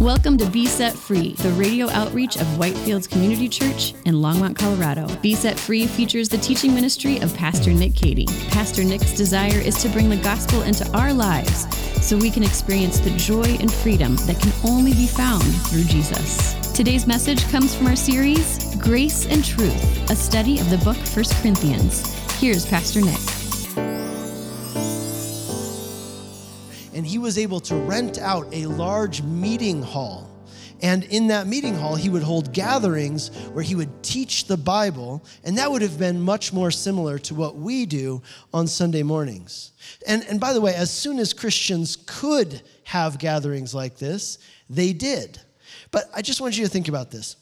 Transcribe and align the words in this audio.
Welcome 0.00 0.36
to 0.38 0.50
Be 0.50 0.66
Set 0.66 0.92
Free, 0.92 1.32
the 1.32 1.52
radio 1.52 1.88
outreach 1.88 2.36
of 2.36 2.46
Whitefields 2.58 3.08
Community 3.08 3.48
Church 3.48 3.94
in 4.04 4.16
Longmont, 4.16 4.54
Colorado. 4.54 5.08
Be 5.22 5.34
Set 5.34 5.58
Free 5.58 5.86
features 5.86 6.28
the 6.28 6.36
teaching 6.36 6.74
ministry 6.74 7.18
of 7.20 7.34
Pastor 7.34 7.72
Nick 7.72 7.94
Cady. 7.94 8.26
Pastor 8.48 8.84
Nick's 8.84 9.16
desire 9.16 9.58
is 9.58 9.80
to 9.80 9.88
bring 9.88 10.10
the 10.10 10.18
gospel 10.18 10.60
into 10.62 10.86
our 10.94 11.14
lives 11.14 11.66
so 12.06 12.14
we 12.18 12.30
can 12.30 12.42
experience 12.42 13.00
the 13.00 13.16
joy 13.16 13.56
and 13.58 13.72
freedom 13.72 14.16
that 14.26 14.38
can 14.38 14.52
only 14.70 14.92
be 14.92 15.06
found 15.06 15.42
through 15.68 15.84
Jesus. 15.84 16.52
Today's 16.74 17.06
message 17.06 17.42
comes 17.48 17.74
from 17.74 17.86
our 17.86 17.96
series, 17.96 18.76
Grace 18.76 19.24
and 19.24 19.42
Truth, 19.42 20.10
a 20.10 20.14
study 20.14 20.60
of 20.60 20.68
the 20.68 20.78
book 20.78 20.98
1 20.98 21.24
Corinthians. 21.40 22.12
Here's 22.38 22.66
Pastor 22.66 23.00
Nick. 23.00 23.35
And 26.96 27.06
he 27.06 27.18
was 27.18 27.36
able 27.36 27.60
to 27.60 27.74
rent 27.74 28.18
out 28.18 28.48
a 28.52 28.64
large 28.64 29.20
meeting 29.22 29.82
hall. 29.82 30.30
And 30.80 31.04
in 31.04 31.26
that 31.28 31.46
meeting 31.46 31.74
hall, 31.74 31.94
he 31.94 32.08
would 32.08 32.22
hold 32.22 32.54
gatherings 32.54 33.28
where 33.52 33.62
he 33.62 33.74
would 33.74 34.02
teach 34.02 34.46
the 34.46 34.56
Bible, 34.56 35.22
and 35.44 35.58
that 35.58 35.70
would 35.70 35.82
have 35.82 35.98
been 35.98 36.20
much 36.20 36.54
more 36.54 36.70
similar 36.70 37.18
to 37.20 37.34
what 37.34 37.56
we 37.56 37.84
do 37.84 38.22
on 38.52 38.66
Sunday 38.66 39.02
mornings. 39.02 39.72
And, 40.06 40.24
and 40.24 40.40
by 40.40 40.54
the 40.54 40.60
way, 40.60 40.74
as 40.74 40.90
soon 40.90 41.18
as 41.18 41.34
Christians 41.34 41.98
could 42.06 42.62
have 42.84 43.18
gatherings 43.18 43.74
like 43.74 43.98
this, 43.98 44.38
they 44.70 44.94
did. 44.94 45.38
But 45.90 46.10
I 46.14 46.22
just 46.22 46.40
want 46.40 46.56
you 46.56 46.64
to 46.64 46.70
think 46.70 46.88
about 46.88 47.10
this. 47.10 47.36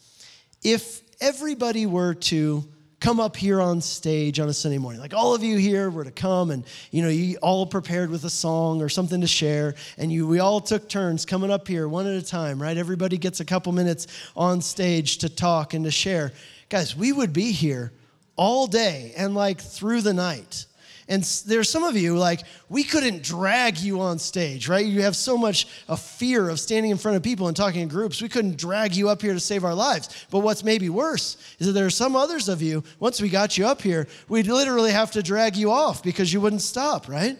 If 0.62 1.00
everybody 1.20 1.86
were 1.86 2.14
to 2.14 2.64
come 3.04 3.20
up 3.20 3.36
here 3.36 3.60
on 3.60 3.82
stage 3.82 4.40
on 4.40 4.48
a 4.48 4.52
Sunday 4.54 4.78
morning. 4.78 4.98
Like 4.98 5.12
all 5.12 5.34
of 5.34 5.42
you 5.44 5.58
here 5.58 5.90
were 5.90 6.04
to 6.04 6.10
come 6.10 6.50
and 6.50 6.64
you 6.90 7.02
know 7.02 7.10
you 7.10 7.36
all 7.42 7.66
prepared 7.66 8.08
with 8.08 8.24
a 8.24 8.30
song 8.30 8.80
or 8.80 8.88
something 8.88 9.20
to 9.20 9.26
share 9.26 9.74
and 9.98 10.10
you 10.10 10.26
we 10.26 10.38
all 10.38 10.58
took 10.58 10.88
turns 10.88 11.26
coming 11.26 11.50
up 11.50 11.68
here 11.68 11.86
one 11.86 12.06
at 12.06 12.14
a 12.14 12.24
time, 12.24 12.62
right? 12.62 12.78
Everybody 12.78 13.18
gets 13.18 13.40
a 13.40 13.44
couple 13.44 13.72
minutes 13.72 14.06
on 14.34 14.62
stage 14.62 15.18
to 15.18 15.28
talk 15.28 15.74
and 15.74 15.84
to 15.84 15.90
share. 15.90 16.32
Guys, 16.70 16.96
we 16.96 17.12
would 17.12 17.34
be 17.34 17.52
here 17.52 17.92
all 18.36 18.66
day 18.66 19.12
and 19.18 19.34
like 19.34 19.60
through 19.60 20.00
the 20.00 20.14
night. 20.14 20.64
And 21.08 21.22
there's 21.46 21.68
some 21.68 21.84
of 21.84 21.96
you, 21.96 22.16
like, 22.16 22.40
we 22.70 22.82
couldn't 22.82 23.22
drag 23.22 23.78
you 23.78 24.00
on 24.00 24.18
stage, 24.18 24.68
right? 24.68 24.84
You 24.84 25.02
have 25.02 25.14
so 25.14 25.36
much 25.36 25.66
a 25.88 25.96
fear 25.96 26.48
of 26.48 26.58
standing 26.58 26.90
in 26.90 26.96
front 26.96 27.16
of 27.16 27.22
people 27.22 27.46
and 27.48 27.56
talking 27.56 27.82
in 27.82 27.88
groups. 27.88 28.22
We 28.22 28.28
couldn't 28.30 28.56
drag 28.56 28.96
you 28.96 29.10
up 29.10 29.20
here 29.20 29.34
to 29.34 29.40
save 29.40 29.64
our 29.64 29.74
lives. 29.74 30.26
But 30.30 30.38
what's 30.38 30.64
maybe 30.64 30.88
worse 30.88 31.36
is 31.58 31.66
that 31.66 31.74
there 31.74 31.84
are 31.84 31.90
some 31.90 32.16
others 32.16 32.48
of 32.48 32.62
you, 32.62 32.82
once 33.00 33.20
we 33.20 33.28
got 33.28 33.58
you 33.58 33.66
up 33.66 33.82
here, 33.82 34.06
we'd 34.28 34.46
literally 34.46 34.92
have 34.92 35.10
to 35.12 35.22
drag 35.22 35.56
you 35.56 35.70
off 35.70 36.02
because 36.02 36.32
you 36.32 36.40
wouldn't 36.40 36.62
stop, 36.62 37.06
right? 37.06 37.38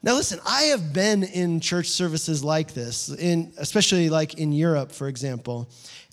Now, 0.00 0.14
listen, 0.14 0.38
I 0.46 0.62
have 0.64 0.92
been 0.92 1.24
in 1.24 1.58
church 1.58 1.88
services 1.88 2.44
like 2.44 2.74
this, 2.74 3.08
in, 3.08 3.52
especially 3.58 4.08
like 4.08 4.34
in 4.34 4.52
Europe, 4.52 4.92
for 4.92 5.08
example 5.08 5.68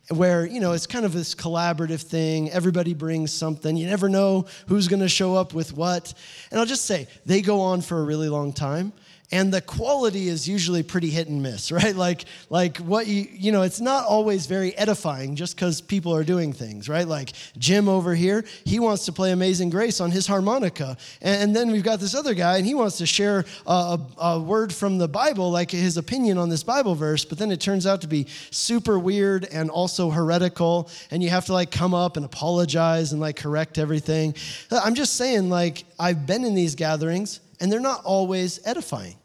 where 0.10 0.46
you 0.46 0.60
know 0.60 0.74
it's 0.74 0.88
kind 0.88 1.06
of 1.06 1.14
this 1.14 1.34
collaborative 1.36 2.02
thing. 2.02 2.50
Everybody 2.52 2.94
brings 2.94 3.32
something. 3.32 3.76
You 3.76 3.88
never 3.88 4.10
know 4.10 4.46
who's 4.68 4.88
going 4.88 5.02
to 5.02 5.10
show 5.10 5.36
up 5.36 5.54
with 5.54 5.74
what. 5.74 6.14
And 6.52 6.60
i'll 6.60 6.66
just 6.66 6.86
say 6.86 7.08
they 7.26 7.42
go 7.42 7.62
on 7.62 7.82
for 7.82 8.00
a 8.00 8.04
really 8.04 8.30
long 8.30 8.54
time 8.54 8.94
and 9.32 9.54
the 9.54 9.62
quality 9.62 10.28
is 10.28 10.48
usually 10.48 10.84
pretty 10.84 11.10
hit 11.10 11.28
and 11.28 11.42
miss 11.42 11.72
right? 11.72 11.96
Like 11.96 12.26
like 12.50 12.78
what 12.78 13.08
you 13.08 13.28
you 13.32 13.52
know 13.52 13.64
it's 13.64 13.82
not 13.82 14.06
always 14.06 14.46
very 14.46 14.76
edifying 14.78 15.36
just 15.36 15.56
because 15.56 15.82
people 15.82 16.14
are 16.16 16.24
doing 16.24 16.54
things 16.54 16.88
right? 16.90 17.08
Like 17.08 17.34
jim 17.58 17.90
over 17.90 18.16
here 18.16 18.46
he 18.64 18.80
wants 18.80 19.06
to 19.06 19.12
play 19.12 19.32
amazing 19.32 19.70
grace 19.70 20.00
on 20.00 20.12
his 20.12 20.28
harmonica. 20.28 20.98
And, 21.22 21.44
and 21.44 21.56
then 21.56 21.72
we've 21.72 21.84
got 21.84 22.00
this 22.00 22.16
other 22.16 22.34
guy 22.34 22.58
and 22.58 22.66
he 22.66 22.74
wants 22.74 22.98
to 22.98 23.06
share 23.06 23.46
a, 23.66 23.72
a, 23.72 24.22
a 24.22 24.40
word 24.40 24.74
from 24.74 24.98
the 24.98 25.08
bible 25.08 25.52
like 25.52 25.72
his 25.72 25.98
opinion 25.98 26.38
on 26.38 26.50
this 26.50 26.64
bible 26.64 26.96
verse 26.96 27.26
but 27.26 27.38
then 27.38 27.52
it 27.52 27.60
turns 27.60 27.86
out 27.86 28.02
to 28.02 28.08
be 28.08 28.28
super 28.52 28.98
weird 29.00 29.46
and 29.46 29.70
also 29.70 30.10
heretical 30.10 30.90
and 31.12 31.22
you 31.24 31.30
have 31.30 31.46
to 31.46 31.54
like 31.54 31.72
come 31.72 31.94
up 31.94 32.18
and 32.18 32.26
apologize 32.26 33.12
and 33.12 33.22
like 33.22 33.36
correct 33.36 33.78
everything. 33.78 34.36
Uh, 34.72 34.82
I'm 34.84 34.96
just 34.96 35.16
saying 35.16 35.50
like 35.50 35.84
i've 36.00 36.26
been 36.26 36.44
in 36.44 36.56
these 36.56 36.76
gatherings 36.76 37.40
and 37.60 37.72
they're 37.72 37.80
not 37.80 38.04
always 38.04 38.60
edifying. 38.66 39.16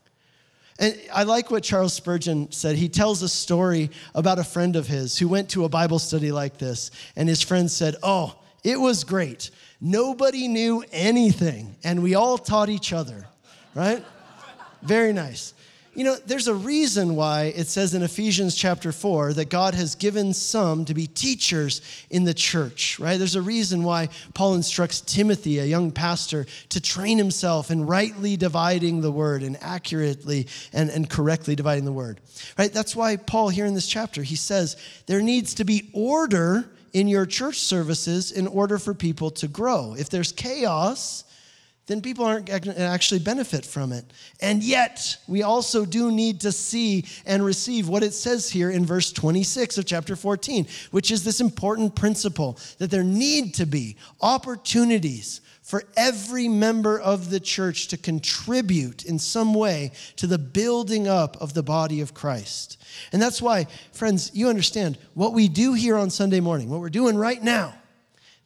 And 0.79 0.99
I 1.13 1.25
like 1.25 1.51
what 1.51 1.63
Charles 1.63 1.93
Spurgeon 1.93 2.51
said. 2.53 2.77
He 2.77 2.89
tells 2.89 3.23
a 3.23 3.29
story 3.29 3.91
about 4.15 4.39
a 4.39 4.45
friend 4.45 4.77
of 4.77 4.87
his 4.87 5.19
who 5.19 5.29
went 5.29 5.51
to 5.51 5.65
a 5.65 5.69
Bible 5.69 5.99
study 5.99 6.33
like 6.33 6.57
this, 6.57 6.91
and 7.17 7.29
his 7.29 7.43
friend 7.43 7.71
said, 7.71 7.97
Oh, 8.03 8.35
it 8.65 8.81
was 8.81 9.05
great. 9.05 9.51
Nobody 9.81 10.49
knew 10.49 10.85
anything, 10.91 11.77
and 11.85 12.03
we 12.03 12.15
all 12.15 12.39
taught 12.39 12.69
each 12.69 12.93
other, 12.93 13.27
right? 13.75 14.05
Very 14.83 15.13
nice. 15.13 15.53
You 15.93 16.05
know, 16.05 16.15
there's 16.15 16.47
a 16.47 16.55
reason 16.55 17.17
why 17.17 17.53
it 17.57 17.67
says 17.67 17.95
in 17.95 18.03
Ephesians 18.03 18.55
chapter 18.55 18.93
4 18.93 19.33
that 19.33 19.51
God 19.51 19.75
has 19.75 19.97
given 19.97 20.33
some 20.33 20.85
to 20.85 20.95
be 20.95 21.09
teachers 21.09 21.83
in 22.11 22.23
the 22.23 22.33
church, 22.33 23.01
right? 23.01 23.19
There's 23.19 23.35
a 23.35 23.43
reason 23.43 23.83
why 23.83 24.09
Paul 24.33 24.55
instructs 24.55 25.01
Timothy, 25.01 25.59
a 25.59 25.65
young 25.65 25.91
pastor, 25.91 26.47
to 26.69 26.81
train 26.81 27.19
himself 27.19 27.73
in 27.73 27.87
rightly 27.87 28.37
dividing 28.37 29.01
the 29.01 29.11
word 29.11 29.43
and 29.43 29.59
accurately 29.61 30.47
and, 30.73 30.91
and 30.91 31.11
correctly 31.11 31.57
dividing 31.57 31.87
the 31.87 31.93
word, 31.93 32.21
right? 32.57 32.73
That's 32.73 32.95
why 32.95 33.17
Paul, 33.17 33.49
here 33.49 33.67
in 33.67 33.75
this 33.75 33.89
chapter, 33.89 34.23
he 34.23 34.37
says 34.37 34.77
there 35.07 35.21
needs 35.21 35.55
to 35.55 35.65
be 35.65 35.91
order 35.93 36.71
in 36.93 37.09
your 37.09 37.27
church 37.27 37.59
services 37.59 38.31
in 38.31 38.47
order 38.47 38.79
for 38.79 38.95
people 38.95 39.33
to 39.33 39.49
grow. 39.49 39.97
If 39.99 40.09
there's 40.09 40.31
chaos, 40.31 41.25
then 41.91 42.01
people 42.01 42.25
aren't 42.25 42.49
actually 42.49 43.19
benefit 43.19 43.67
from 43.67 43.91
it. 43.91 44.05
And 44.41 44.63
yet, 44.63 45.17
we 45.27 45.43
also 45.43 45.85
do 45.85 46.13
need 46.13 46.41
to 46.43 46.53
see 46.53 47.05
and 47.27 47.45
receive 47.45 47.89
what 47.89 48.05
it 48.05 48.15
says 48.15 48.49
here 48.49 48.71
in 48.71 48.87
verse 48.87 49.11
26 49.11 49.77
of 49.77 49.87
chapter 49.87 50.15
14, 50.15 50.69
which 50.93 51.11
is 51.11 51.25
this 51.25 51.41
important 51.41 51.97
principle 51.97 52.57
that 52.79 52.93
there 52.93 53.03
need 53.03 53.55
to 53.55 53.67
be 53.67 53.97
opportunities 54.21 55.41
for 55.63 55.83
every 55.97 56.47
member 56.47 57.01
of 57.01 57.29
the 57.29 57.41
church 57.41 57.89
to 57.89 57.97
contribute 57.97 59.05
in 59.05 59.19
some 59.19 59.53
way 59.53 59.91
to 60.15 60.29
the 60.29 60.39
building 60.39 61.09
up 61.09 61.37
of 61.41 61.55
the 61.55 61.63
body 61.65 62.01
of 62.01 62.15
Christ. 62.15 62.81
And 63.13 63.21
that's 63.21 63.43
why, 63.43 63.67
friends, 63.91 64.31
you 64.33 64.49
understand 64.49 64.97
what 65.15 65.33
we 65.33 65.49
do 65.49 65.73
here 65.73 65.97
on 65.97 66.11
Sunday 66.11 66.41
morning, 66.41 66.71
what 66.71 66.79
we're 66.79 66.89
doing 66.89 67.17
right 67.17 67.43
now, 67.43 67.75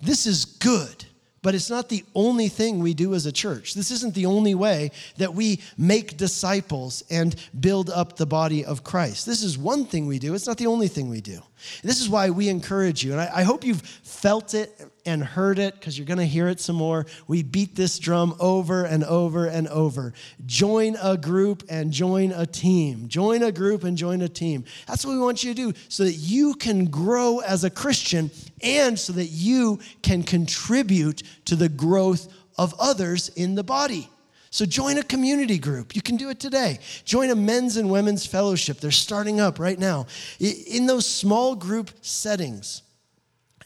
this 0.01 0.25
is 0.25 0.47
good 0.47 1.05
but 1.45 1.55
it's 1.55 1.69
not 1.69 1.91
the 1.91 2.03
only 2.15 2.49
thing 2.49 2.79
we 2.79 2.95
do 2.95 3.13
as 3.15 3.27
a 3.27 3.33
church. 3.33 3.75
This 3.75 3.91
isn't 3.91 4.15
the 4.15 4.25
only 4.25 4.55
way 4.55 4.91
that 5.19 5.35
we 5.35 5.61
make 5.77 6.17
disciples 6.17 7.05
and 7.11 7.37
build 7.61 7.91
up 7.91 8.17
the 8.17 8.25
body 8.25 8.65
of 8.65 8.83
Christ. 8.83 9.27
This 9.27 9.43
is 9.43 9.59
one 9.59 9.85
thing 9.85 10.07
we 10.07 10.19
do, 10.19 10.35
it's 10.35 10.47
not 10.47 10.57
the 10.57 10.67
only 10.67 10.89
thing 10.89 11.11
we 11.11 11.21
do. 11.21 11.43
And 11.83 11.91
this 11.91 12.01
is 12.01 12.09
why 12.09 12.31
we 12.31 12.49
encourage 12.49 13.05
you, 13.05 13.13
and 13.13 13.21
I, 13.21 13.31
I 13.37 13.43
hope 13.43 13.65
you've 13.65 13.83
felt 13.83 14.55
it 14.55 14.81
and 15.07 15.23
heard 15.23 15.59
it 15.59 15.75
because 15.75 15.99
you're 15.99 16.07
going 16.07 16.19
to 16.19 16.27
hear 16.27 16.49
it 16.49 16.61
some 16.61 16.77
more. 16.77 17.07
We 17.29 17.43
beat 17.43 17.75
this 17.75 17.99
drum 17.99 18.35
over 18.41 18.85
and 18.85 19.05
over 19.05 19.47
and 19.47 19.69
over. 19.69 20.15
Join 20.47 20.97
a 21.03 21.17
group 21.17 21.63
and 21.69 21.93
join 21.93 22.33
a 22.33 22.47
team. 22.47 23.09
Join 23.09 23.43
a 23.43 23.53
group 23.53 23.85
and 23.85 23.97
join 23.97 24.23
a 24.23 24.29
team. 24.29 24.65
That's 24.87 25.05
what 25.05 25.13
we 25.13 25.21
want 25.21 25.45
you 25.45 25.55
to 25.55 25.73
do 25.73 25.79
so 25.89 26.05
that 26.05 26.15
you 26.15 26.55
can 26.55 26.87
grow 26.87 27.41
as 27.41 27.65
a 27.65 27.71
Christian 27.71 28.31
and 28.63 28.99
so 28.99 29.13
that 29.13 29.27
you 29.27 29.79
can 30.03 30.23
contribute 30.23 31.23
to 31.47 31.57
the 31.57 31.69
growth 31.69 32.33
of 32.57 32.75
others 32.79 33.29
in 33.31 33.55
the 33.55 33.65
body. 33.65 34.09
So 34.55 34.65
join 34.65 34.99
a 34.99 35.03
community 35.03 35.59
group. 35.59 35.97
You 35.97 36.01
can 36.01 36.17
do 36.17 36.31
it 36.31 36.39
today. 36.39 36.79
Join 37.05 37.31
a 37.31 37.35
men's 37.35 37.77
and 37.77 37.91
women's 37.91 38.25
fellowship. 38.25 38.79
They're 38.79 38.93
starting 38.93 39.41
up 39.41 39.59
right 39.59 39.77
now. 39.77 40.07
In 40.39 40.87
those 40.87 41.07
small 41.07 41.57
group 41.57 41.91
settings, 42.03 42.83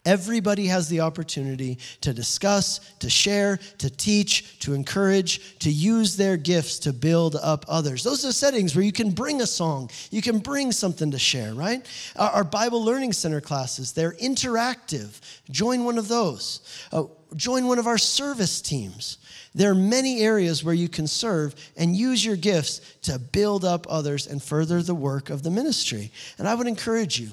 Everybody 0.06 0.68
has 0.68 0.88
the 0.88 1.00
opportunity 1.00 1.76
to 2.00 2.14
discuss, 2.14 2.78
to 3.00 3.10
share, 3.10 3.58
to 3.76 3.90
teach, 3.90 4.58
to 4.60 4.72
encourage, 4.72 5.58
to 5.58 5.70
use 5.70 6.16
their 6.16 6.38
gifts 6.38 6.78
to 6.78 6.94
build 6.94 7.36
up 7.36 7.66
others. 7.68 8.04
Those 8.04 8.24
are 8.24 8.32
settings 8.32 8.74
where 8.74 8.84
you 8.84 8.92
can 8.92 9.10
bring 9.10 9.42
a 9.42 9.46
song, 9.46 9.90
you 10.10 10.22
can 10.22 10.38
bring 10.38 10.72
something 10.72 11.10
to 11.10 11.18
share, 11.18 11.52
right? 11.52 11.86
Our, 12.16 12.44
Bible 12.44 12.82
Learning 12.82 13.12
Center 13.12 13.42
classes, 13.42 13.92
they're 13.92 14.12
interactive. 14.12 15.20
Join 15.50 15.84
one 15.84 15.98
of 15.98 16.08
those. 16.08 16.60
Uh, 16.90 17.04
join 17.36 17.66
one 17.66 17.78
of 17.78 17.86
our 17.86 17.98
service 17.98 18.62
teams. 18.62 19.18
There 19.58 19.72
are 19.72 19.74
many 19.74 20.20
areas 20.20 20.62
where 20.62 20.72
you 20.72 20.88
can 20.88 21.08
serve 21.08 21.52
and 21.76 21.96
use 21.96 22.24
your 22.24 22.36
gifts 22.36 22.80
to 23.02 23.18
build 23.18 23.64
up 23.64 23.88
others 23.90 24.28
and 24.28 24.40
further 24.40 24.80
the 24.82 24.94
work 24.94 25.30
of 25.30 25.42
the 25.42 25.50
ministry. 25.50 26.12
And 26.38 26.46
I 26.46 26.54
would 26.54 26.68
encourage 26.68 27.18
you, 27.18 27.30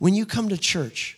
when 0.00 0.12
you 0.12 0.26
come 0.26 0.48
to 0.48 0.58
church, 0.58 1.16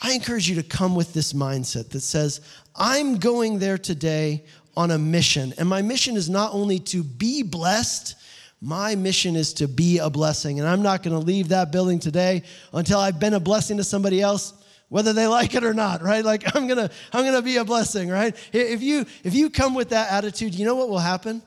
I 0.00 0.12
encourage 0.12 0.48
you 0.48 0.54
to 0.54 0.62
come 0.62 0.94
with 0.94 1.12
this 1.12 1.32
mindset 1.32 1.90
that 1.90 2.02
says, 2.02 2.40
I'm 2.76 3.16
going 3.16 3.58
there 3.58 3.76
today 3.76 4.44
on 4.76 4.92
a 4.92 4.98
mission. 4.98 5.52
And 5.58 5.68
my 5.68 5.82
mission 5.82 6.14
is 6.14 6.30
not 6.30 6.54
only 6.54 6.78
to 6.78 7.02
be 7.02 7.42
blessed, 7.42 8.14
my 8.60 8.94
mission 8.94 9.34
is 9.34 9.52
to 9.54 9.66
be 9.66 9.98
a 9.98 10.08
blessing. 10.08 10.60
And 10.60 10.68
I'm 10.68 10.82
not 10.82 11.02
going 11.02 11.18
to 11.18 11.26
leave 11.26 11.48
that 11.48 11.72
building 11.72 11.98
today 11.98 12.44
until 12.72 13.00
I've 13.00 13.18
been 13.18 13.34
a 13.34 13.40
blessing 13.40 13.78
to 13.78 13.84
somebody 13.84 14.20
else 14.20 14.52
whether 14.88 15.12
they 15.12 15.26
like 15.26 15.54
it 15.54 15.64
or 15.64 15.74
not 15.74 16.02
right? 16.02 16.24
Like 16.24 16.44
i'm 16.56 16.66
gonna 16.66 16.90
i'm 17.12 17.24
gonna 17.24 17.42
be 17.42 17.56
a 17.56 17.64
blessing 17.64 18.08
right? 18.08 18.34
If 18.52 18.82
you 18.82 19.06
if 19.22 19.34
you 19.34 19.50
come 19.50 19.74
with 19.74 19.90
that 19.90 20.10
attitude 20.12 20.54
you 20.54 20.64
know 20.64 20.74
what 20.74 20.88
will 20.88 20.98
happen 20.98 21.42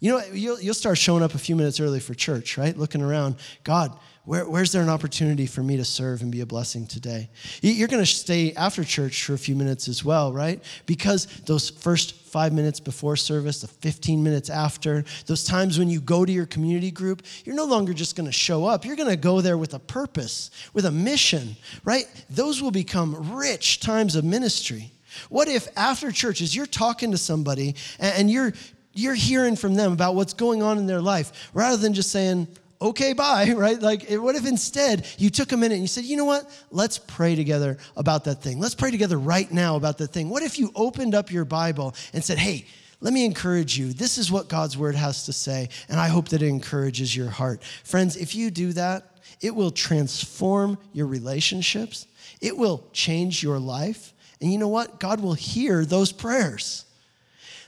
You 0.00 0.12
know, 0.12 0.24
you'll, 0.32 0.60
you'll 0.60 0.74
start 0.74 0.96
showing 0.96 1.24
up 1.24 1.34
a 1.34 1.38
few 1.38 1.56
minutes 1.56 1.80
early 1.80 1.98
for 1.98 2.14
church, 2.14 2.56
right? 2.56 2.76
Looking 2.76 3.02
around. 3.02 3.34
God, 3.64 3.98
where, 4.24 4.48
where's 4.48 4.70
there 4.70 4.82
an 4.82 4.90
opportunity 4.90 5.46
for 5.46 5.62
me 5.62 5.76
to 5.78 5.84
serve 5.84 6.22
and 6.22 6.30
be 6.30 6.40
a 6.40 6.46
blessing 6.46 6.86
today? 6.86 7.30
You're 7.62 7.88
going 7.88 8.02
to 8.02 8.06
stay 8.06 8.52
after 8.52 8.84
church 8.84 9.24
for 9.24 9.32
a 9.32 9.38
few 9.38 9.56
minutes 9.56 9.88
as 9.88 10.04
well, 10.04 10.32
right? 10.32 10.62
Because 10.86 11.26
those 11.46 11.70
first 11.70 12.14
five 12.14 12.52
minutes 12.52 12.78
before 12.78 13.16
service, 13.16 13.62
the 13.62 13.66
15 13.66 14.22
minutes 14.22 14.50
after, 14.50 15.04
those 15.26 15.42
times 15.44 15.78
when 15.78 15.88
you 15.88 16.00
go 16.00 16.24
to 16.24 16.30
your 16.30 16.46
community 16.46 16.92
group, 16.92 17.22
you're 17.44 17.56
no 17.56 17.64
longer 17.64 17.92
just 17.92 18.14
going 18.14 18.26
to 18.26 18.32
show 18.32 18.66
up. 18.66 18.84
You're 18.84 18.96
going 18.96 19.08
to 19.08 19.16
go 19.16 19.40
there 19.40 19.58
with 19.58 19.74
a 19.74 19.80
purpose, 19.80 20.50
with 20.74 20.84
a 20.84 20.92
mission, 20.92 21.56
right? 21.84 22.04
Those 22.30 22.62
will 22.62 22.70
become 22.70 23.34
rich 23.34 23.80
times 23.80 24.14
of 24.14 24.24
ministry. 24.24 24.92
What 25.30 25.48
if 25.48 25.66
after 25.76 26.12
church, 26.12 26.40
as 26.42 26.54
you're 26.54 26.66
talking 26.66 27.10
to 27.12 27.18
somebody 27.18 27.74
and 27.98 28.30
you're 28.30 28.52
you're 28.98 29.14
hearing 29.14 29.56
from 29.56 29.74
them 29.74 29.92
about 29.92 30.14
what's 30.14 30.34
going 30.34 30.62
on 30.62 30.76
in 30.78 30.86
their 30.86 31.00
life, 31.00 31.50
rather 31.54 31.76
than 31.76 31.94
just 31.94 32.10
saying, 32.10 32.48
okay, 32.80 33.12
bye, 33.12 33.52
right? 33.56 33.80
Like, 33.80 34.10
eh, 34.10 34.16
what 34.16 34.34
if 34.34 34.46
instead 34.46 35.06
you 35.18 35.30
took 35.30 35.52
a 35.52 35.56
minute 35.56 35.74
and 35.74 35.82
you 35.82 35.88
said, 35.88 36.04
you 36.04 36.16
know 36.16 36.24
what? 36.24 36.50
Let's 36.70 36.98
pray 36.98 37.34
together 37.34 37.78
about 37.96 38.24
that 38.24 38.42
thing. 38.42 38.58
Let's 38.58 38.74
pray 38.74 38.90
together 38.90 39.18
right 39.18 39.50
now 39.50 39.76
about 39.76 39.98
that 39.98 40.08
thing. 40.08 40.28
What 40.28 40.42
if 40.42 40.58
you 40.58 40.72
opened 40.74 41.14
up 41.14 41.30
your 41.30 41.44
Bible 41.44 41.94
and 42.12 42.22
said, 42.22 42.38
hey, 42.38 42.66
let 43.00 43.12
me 43.12 43.24
encourage 43.24 43.78
you. 43.78 43.92
This 43.92 44.18
is 44.18 44.32
what 44.32 44.48
God's 44.48 44.76
word 44.76 44.96
has 44.96 45.26
to 45.26 45.32
say, 45.32 45.68
and 45.88 46.00
I 46.00 46.08
hope 46.08 46.30
that 46.30 46.42
it 46.42 46.48
encourages 46.48 47.14
your 47.14 47.30
heart. 47.30 47.62
Friends, 47.84 48.16
if 48.16 48.34
you 48.34 48.50
do 48.50 48.72
that, 48.72 49.04
it 49.40 49.54
will 49.54 49.70
transform 49.70 50.78
your 50.92 51.06
relationships, 51.06 52.08
it 52.40 52.56
will 52.56 52.84
change 52.92 53.42
your 53.42 53.60
life. 53.60 54.12
And 54.40 54.52
you 54.52 54.58
know 54.58 54.68
what? 54.68 55.00
God 55.00 55.20
will 55.20 55.34
hear 55.34 55.84
those 55.84 56.12
prayers. 56.12 56.84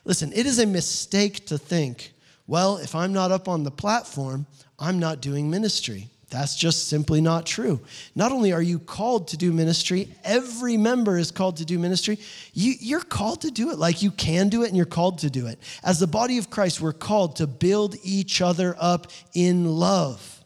Listen, 0.04 0.32
it 0.32 0.46
is 0.46 0.58
a 0.58 0.66
mistake 0.66 1.46
to 1.46 1.58
think, 1.58 2.12
well, 2.46 2.78
if 2.78 2.94
I'm 2.94 3.12
not 3.12 3.30
up 3.30 3.48
on 3.48 3.64
the 3.64 3.70
platform, 3.70 4.46
I'm 4.78 4.98
not 4.98 5.20
doing 5.20 5.50
ministry. 5.50 6.08
That's 6.30 6.54
just 6.54 6.88
simply 6.88 7.20
not 7.20 7.44
true. 7.44 7.80
Not 8.14 8.30
only 8.30 8.52
are 8.52 8.62
you 8.62 8.78
called 8.78 9.28
to 9.28 9.36
do 9.36 9.52
ministry, 9.52 10.08
every 10.22 10.76
member 10.76 11.18
is 11.18 11.32
called 11.32 11.56
to 11.56 11.64
do 11.64 11.76
ministry. 11.76 12.18
You, 12.54 12.96
are 12.96 13.00
called 13.00 13.40
to 13.42 13.50
do 13.50 13.70
it 13.70 13.78
like 13.78 14.00
you 14.00 14.12
can 14.12 14.48
do 14.48 14.62
it 14.62 14.68
and 14.68 14.76
you're 14.76 14.86
called 14.86 15.18
to 15.18 15.30
do 15.30 15.48
it. 15.48 15.58
As 15.82 15.98
the 15.98 16.06
body 16.06 16.38
of 16.38 16.48
Christ, 16.48 16.80
we're 16.80 16.92
called 16.92 17.36
to 17.36 17.48
build 17.48 17.96
each 18.04 18.40
other 18.40 18.76
up 18.78 19.08
in 19.34 19.66
love. 19.66 20.44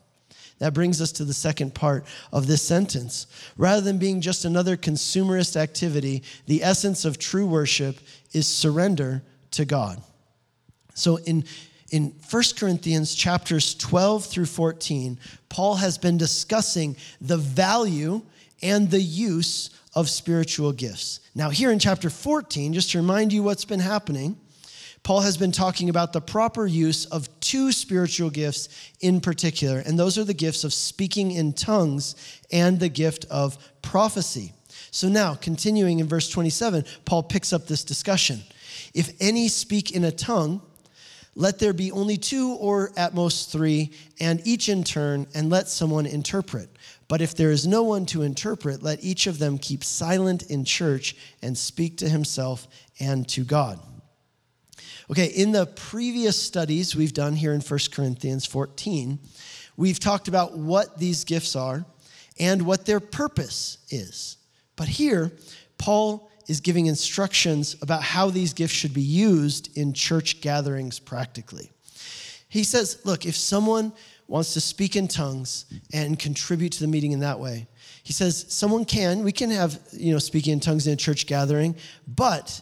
That 0.59 0.73
brings 0.73 1.03
us 1.03 1.12
to 1.12 1.25
the 1.25 1.35
second 1.35 1.75
part 1.75 2.06
of 2.33 2.47
this 2.47 2.62
sentence. 2.62 3.27
Rather 3.59 3.83
than 3.83 3.99
being 3.99 4.23
just 4.23 4.47
another 4.47 4.79
consumerist 4.79 5.55
activity, 5.56 6.23
the 6.47 6.62
essence 6.62 7.05
of 7.05 7.19
true 7.19 7.47
worship 7.47 7.99
is 8.33 8.47
surrender 8.47 9.23
to 9.56 9.65
God. 9.65 10.03
So 10.95 11.17
in 11.17 11.45
in 11.91 12.12
1 12.29 12.43
Corinthians 12.56 13.15
chapters 13.15 13.75
12 13.77 14.25
through 14.27 14.47
14, 14.47 15.17
Paul 15.49 15.77
has 15.77 15.97
been 15.97 16.19
discussing 16.19 16.97
the 17.21 17.37
value 17.37 18.23
and 18.62 18.91
the 18.91 19.01
use 19.01 19.71
of 19.95 20.11
spiritual 20.11 20.73
gifts. 20.73 21.21
Now, 21.37 21.51
here 21.51 21.71
in 21.71 21.79
chapter 21.79 22.11
14, 22.11 22.73
just 22.73 22.91
to 22.91 22.99
remind 22.99 23.33
you 23.33 23.45
what's 23.45 23.65
been 23.65 23.79
happening, 23.79 24.37
Paul 25.05 25.21
has 25.21 25.37
been 25.37 25.53
talking 25.53 25.89
about 25.89 26.12
the 26.12 26.21
proper 26.21 26.67
use 26.67 27.05
of 27.05 27.29
two 27.39 27.71
spiritual 27.71 28.31
gifts 28.31 28.71
in 29.01 29.21
particular, 29.21 29.79
and 29.79 29.99
those 29.99 30.19
are 30.19 30.25
the 30.25 30.35
gifts 30.35 30.65
of 30.65 30.73
speaking 30.73 31.31
in 31.31 31.53
tongues 31.53 32.17
and 32.51 32.81
the 32.81 32.89
gift 32.89 33.27
of 33.31 33.56
prophecy. 33.83 34.53
So 34.91 35.09
now, 35.09 35.35
continuing 35.35 36.01
in 36.01 36.09
verse 36.09 36.29
27, 36.31 36.85
Paul 37.05 37.23
picks 37.23 37.53
up 37.53 37.67
this 37.67 37.85
discussion. 37.85 38.41
If 38.94 39.12
any 39.20 39.49
speak 39.49 39.91
in 39.91 40.05
a 40.05 40.12
tongue, 40.12 40.62
let 41.35 41.58
there 41.58 41.73
be 41.73 41.91
only 41.91 42.17
two 42.17 42.52
or 42.55 42.93
at 42.96 43.12
most 43.12 43.50
three, 43.50 43.91
and 44.20 44.41
each 44.46 44.69
in 44.69 44.85
turn, 44.85 45.26
and 45.35 45.50
let 45.50 45.69
someone 45.69 46.06
interpret. 46.06 46.69
But 47.08 47.20
if 47.20 47.35
there 47.35 47.50
is 47.50 47.67
no 47.67 47.82
one 47.82 48.06
to 48.06 48.23
interpret, 48.23 48.82
let 48.82 49.02
each 49.02 49.26
of 49.26 49.38
them 49.38 49.58
keep 49.58 49.82
silent 49.82 50.44
in 50.44 50.64
church 50.64 51.17
and 51.43 51.58
speak 51.58 51.99
to 51.99 52.08
himself 52.08 52.69
and 53.00 53.29
to 53.31 53.44
God. 53.44 53.81
Okay, 55.11 55.26
in 55.26 55.52
the 55.52 55.67
previous 55.67 56.41
studies 56.41 56.96
we've 56.96 57.12
done 57.12 57.35
here 57.35 57.52
in 57.52 57.61
1 57.61 57.81
Corinthians 57.93 58.46
14, 58.46 59.19
we've 59.76 60.00
talked 60.00 60.29
about 60.29 60.56
what 60.56 60.99
these 60.99 61.25
gifts 61.25 61.56
are 61.56 61.85
and 62.38 62.62
what 62.62 62.87
their 62.87 63.00
purpose 63.00 63.79
is. 63.91 64.38
But 64.76 64.88
here, 64.88 65.32
Paul 65.79 66.31
is 66.46 66.61
giving 66.61 66.87
instructions 66.87 67.76
about 67.82 68.02
how 68.02 68.31
these 68.31 68.52
gifts 68.52 68.75
should 68.75 68.94
be 68.94 69.00
used 69.00 69.76
in 69.76 69.93
church 69.93 70.41
gatherings 70.41 70.99
practically. 70.99 71.70
He 72.49 72.64
says, 72.64 73.00
look, 73.05 73.26
if 73.26 73.37
someone 73.37 73.93
wants 74.29 74.55
to 74.55 74.61
speak 74.61 74.96
in 74.96 75.08
tongues 75.08 75.67
and 75.93 76.19
contribute 76.19 76.73
to 76.73 76.81
the 76.81 76.87
meeting 76.87 77.12
in 77.12 77.20
that 77.20 77.41
way, 77.41 77.67
he 78.02 78.12
says 78.12 78.46
someone 78.49 78.85
can, 78.85 79.25
we 79.25 79.32
can 79.32 79.50
have, 79.50 79.81
you 79.93 80.12
know, 80.12 80.19
speaking 80.19 80.52
in 80.52 80.61
tongues 80.61 80.87
in 80.87 80.93
a 80.93 80.96
church 80.96 81.26
gathering, 81.26 81.75
but 82.06 82.61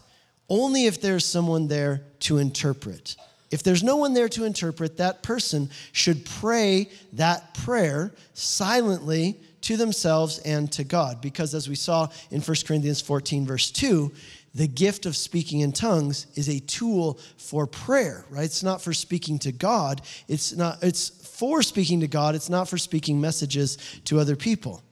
only 0.49 0.87
if 0.87 1.01
there's 1.01 1.25
someone 1.25 1.69
there 1.69 2.03
to 2.21 2.39
interpret. 2.39 3.17
If 3.51 3.63
there's 3.63 3.83
no 3.83 3.97
one 3.97 4.15
there 4.15 4.29
to 4.31 4.45
interpret, 4.45 4.97
that 4.97 5.23
person 5.23 5.69
should 5.93 6.25
pray 6.25 6.89
that 7.13 7.53
prayer 7.55 8.15
silently 8.33 9.41
to 9.63 9.77
themselves 9.77 10.39
and 10.41 10.71
to 10.73 10.85
God. 10.85 11.21
Because 11.21 11.55
as 11.55 11.69
we 11.69 11.75
saw 11.75 12.09
in 12.31 12.41
1 12.41 12.57
Corinthians 12.67 13.01
14, 13.01 13.47
verse 13.47 13.71
2, 13.71 14.13
the 14.55 14.69
gift 14.69 15.07
of 15.07 15.17
speaking 15.17 15.61
in 15.61 15.73
tongues 15.73 16.27
is 16.35 16.49
a 16.49 16.61
tool 16.61 17.19
for 17.39 17.67
prayer, 17.67 18.25
right? 18.29 18.45
It's 18.45 18.63
not 18.63 18.83
for 18.83 18.93
speaking 18.93 19.39
to 19.41 19.53
God. 19.53 20.03
It's 20.29 20.53
not 20.53 20.83
it's 20.83 21.09
for 21.09 21.63
speaking 21.63 22.01
to 22.01 22.09
God. 22.09 22.35
It's 22.35 22.51
not 22.51 22.69
for 22.69 22.77
speaking 22.77 23.21
messages 23.21 23.79
to 24.05 24.21
other 24.21 24.37
people. 24.37 24.83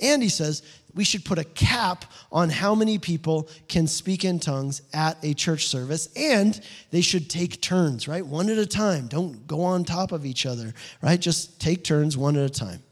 And 0.00 0.22
he 0.22 0.28
says 0.28 0.62
we 0.94 1.04
should 1.04 1.24
put 1.24 1.38
a 1.38 1.44
cap 1.44 2.04
on 2.30 2.48
how 2.48 2.74
many 2.74 2.98
people 2.98 3.48
can 3.68 3.86
speak 3.86 4.24
in 4.24 4.38
tongues 4.38 4.82
at 4.92 5.16
a 5.22 5.34
church 5.34 5.66
service 5.66 6.08
and 6.16 6.60
they 6.90 7.00
should 7.00 7.28
take 7.28 7.60
turns, 7.60 8.08
right? 8.08 8.24
One 8.24 8.48
at 8.48 8.58
a 8.58 8.66
time. 8.66 9.06
Don't 9.08 9.46
go 9.46 9.62
on 9.62 9.84
top 9.84 10.12
of 10.12 10.24
each 10.24 10.46
other, 10.46 10.74
right? 11.02 11.20
Just 11.20 11.60
take 11.60 11.84
turns 11.84 12.16
one 12.16 12.36
at 12.36 12.44
a 12.44 12.52
time. 12.52 12.82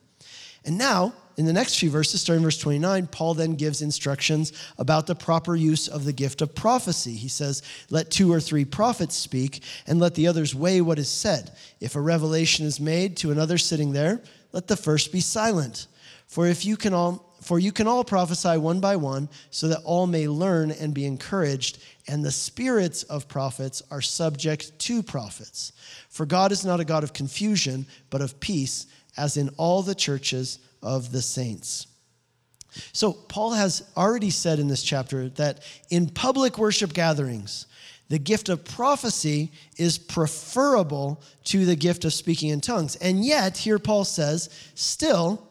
And 0.65 0.77
now 0.77 1.15
in 1.37 1.45
the 1.45 1.53
next 1.53 1.79
few 1.79 1.91
verses, 1.91 2.23
starting 2.23 2.43
verse 2.43 2.59
29, 2.59 3.09
Paul 3.09 3.35
then 3.35 3.57
gives 3.57 3.83
instructions 3.83 4.53
about 4.79 5.07
the 5.07 5.15
proper 5.15 5.55
use 5.55 5.87
of 5.87 6.05
the 6.05 6.13
gift 6.13 6.41
of 6.41 6.55
prophecy. 6.55 7.13
He 7.13 7.29
says, 7.29 7.63
Let 7.91 8.11
two 8.11 8.33
or 8.33 8.41
three 8.41 8.65
prophets 8.65 9.15
speak, 9.15 9.63
and 9.87 10.01
let 10.01 10.15
the 10.15 10.29
others 10.29 10.55
weigh 10.55 10.81
what 10.81 10.99
is 10.99 11.11
said. 11.11 11.53
If 11.79 11.95
a 11.95 12.01
revelation 12.01 12.65
is 12.65 12.81
made 12.81 13.19
to 13.19 13.33
another 13.33 13.59
sitting 13.59 13.93
there, 13.93 14.23
let 14.53 14.67
the 14.67 14.77
first 14.77 15.13
be 15.13 15.21
silent. 15.21 15.89
For 16.27 16.47
if 16.47 16.65
you 16.65 16.77
can 16.77 16.95
all 16.95 17.25
for 17.43 17.59
you 17.61 17.71
can 17.71 17.87
all 17.87 18.03
prophesy 18.03 18.57
one 18.57 18.81
by 18.81 18.97
one, 18.97 19.29
so 19.51 19.69
that 19.69 19.83
all 19.85 20.09
may 20.09 20.27
learn 20.27 20.73
and 20.73 20.93
be 20.93 21.05
encouraged, 21.05 21.79
and 22.09 22.25
the 22.25 22.33
spirits 22.33 23.05
of 23.05 23.29
prophets 23.29 23.83
are 23.91 24.01
subject 24.01 24.77
to 24.81 25.03
prophets. 25.03 25.73
For 26.09 26.27
God 26.27 26.51
is 26.51 26.65
not 26.65 26.81
a 26.81 26.85
God 26.85 27.05
of 27.05 27.13
confusion, 27.13 27.87
but 28.11 28.23
of 28.23 28.41
peace, 28.41 28.87
as 29.17 29.37
in 29.37 29.51
all 29.59 29.83
the 29.83 29.95
churches 29.95 30.59
of 30.87 31.13
the 31.13 31.21
saints. 31.21 31.89
So, 32.93 33.13
Paul 33.13 33.53
has 33.53 33.83
already 33.97 34.31
said 34.31 34.59
in 34.59 34.69
this 34.69 34.83
chapter 34.83 35.31
that 35.31 35.63
in 35.91 36.09
public 36.09 36.59
worship 36.59 36.93
gatherings, 36.93 37.67
the 38.09 38.19
gift 38.19 38.49
of 38.49 38.65
prophecy 38.65 39.51
is 39.79 39.99
preferable 39.99 41.23
to 41.45 41.65
the 41.65 41.75
gift 41.75 42.05
of 42.05 42.13
speaking 42.13 42.51
in 42.51 42.61
tongues. 42.61 42.97
And 42.97 43.25
yet, 43.25 43.57
here 43.57 43.79
Paul 43.79 44.05
says, 44.05 44.51
still, 44.75 45.43